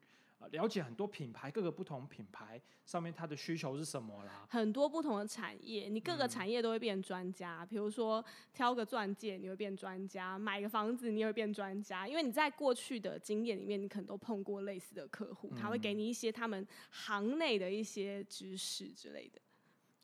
[0.48, 4.46] 了解很多品牌，各个不同品牌上面它的需求是什么啦？
[4.50, 7.66] 很多不同的产业，你各个产业都会变专家。
[7.66, 8.24] 比如说
[8.54, 12.08] 挑个钻戒，你会变专家；买个房子，你也会变专家。
[12.08, 19.40] 因为你在过去的经验里面，你可能都碰过类似的客户，他会给你一些他们行内的一些知识之类的。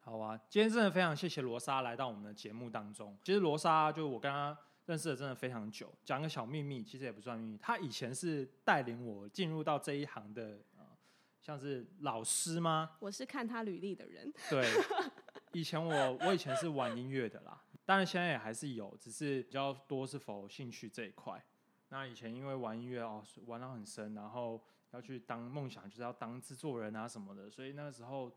[0.01, 3.17] 好啊，今天真的非常谢谢罗莎来到我们的节目当中。
[3.23, 4.55] 其实罗莎就我跟他
[4.86, 5.93] 认识的真的非常久。
[6.03, 10.86] 讲个小秘密，其实也不算秘密，他以前是带领我进入到这一行的，呃，
[11.41, 12.91] 像是老师吗？
[12.99, 14.31] 我是看他履历的人。
[14.49, 14.65] 对，
[15.53, 21.43] 以前我我以前是玩音乐的啦，当然现在也还是有，只是比较多是否兴趣这一块。
[21.89, 24.61] 那以前因为玩音乐哦，玩到很深，然后
[24.91, 28.31] 要去当梦想就是要当制作人啊什么的，所以那个时候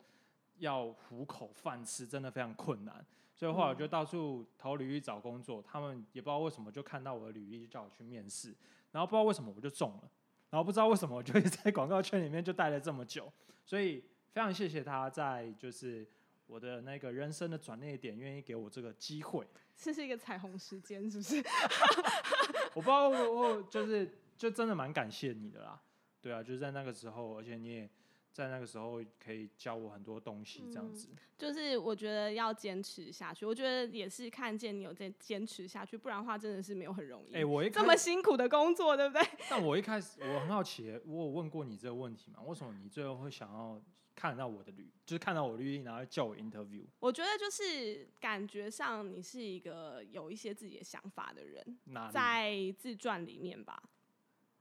[0.58, 3.04] 要糊口饭吃真的非常困难。
[3.38, 8.52] 所以后来我就到处投履历找工作，他们也不知道为什么就看到我的履历就叫我去面试，
[8.90, 10.10] 然后不知道为什么我就中了，
[10.50, 13.32] 然后不知道为什么我就在广告圈里面就待了这么久，
[13.64, 16.04] 所以非常谢谢他在就是
[16.48, 19.46] 我的那个人生的转捩点，愿意给我这个机会。
[19.76, 21.36] 这是一个彩虹时间，是不是？
[22.74, 25.80] 我不知道，我我就是就真的蛮感谢你的啦。
[26.20, 27.88] 对啊，就是在那个时候，而且你也
[28.32, 31.08] 在那个时候可以教我很多东西，这样子。
[31.36, 37.34] 就是我觉得要坚持下去，我觉得也是看见你有在坚持下去，不然的话真的是没有很容易。
[37.34, 39.22] 哎，我一这么辛苦的工作，对不对？
[39.50, 42.42] 但我一开始我很好奇，我有问过你这个问题嘛？
[42.42, 43.82] 为什么你最后会想要？
[44.20, 46.82] 看到我的履，就是看到我履历，然后叫我 interview。
[46.98, 51.78] 我觉得就是感觉上你是一个有一些自己的想法的人，
[52.12, 53.80] 在自传里面吧。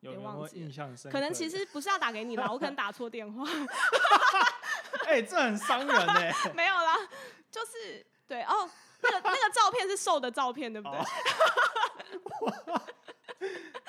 [0.02, 1.12] 有没有印象深？
[1.12, 3.43] 可能其实不是要打给你啦，我可能打错电话。
[5.08, 6.34] 哎，这很伤人哎。
[6.54, 6.95] 没有啦，
[7.50, 8.70] 就是对哦，
[9.02, 11.00] 那个那个照片是瘦的照片，对不对？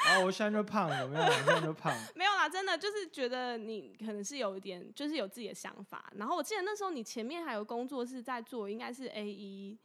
[0.06, 1.24] 然 后我现在就胖，了没有？
[1.32, 1.94] 现在就胖。
[2.14, 6.10] 没有啦，真的就是觉得你可能是有一点，就是有自己的想法。
[6.16, 9.78] 然后我记得那时候你前面还有工作是在做，应该是 A E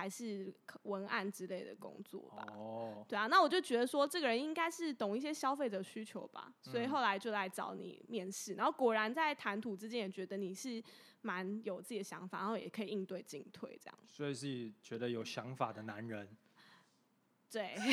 [0.00, 0.50] 还是
[0.84, 2.46] 文案之类的工作吧？
[2.54, 3.26] 哦，对啊。
[3.26, 8.54] 那我就觉得说这个人应该是懂一些消费者需求吧，所以后来就来找你面试。
[8.54, 10.82] 然后果然在谈吐之间也觉得你是
[11.20, 13.98] 蛮有自己的想法，然后也可以应对进退这样。
[14.08, 16.26] 所以是觉得有想法的男人。
[17.50, 17.76] 对。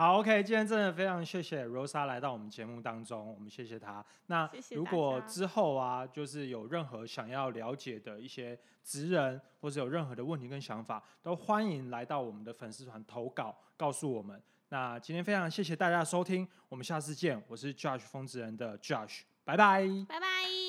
[0.00, 4.02] 好，OK，今天真的非常谢谢 Rosa 来到我们节目当中，我们谢谢她。
[4.28, 14.42] 那如果之后啊，就是有任何想要了解的一些职人，或者有任何的问题跟想法，都欢迎来到我们的粉丝团投稿，告诉我们。
[14.70, 17.38] 那今天非常谢谢大家收听，我们下次见。
[17.46, 20.59] 我是 Josh 风之人的 Josh，拜拜，拜拜。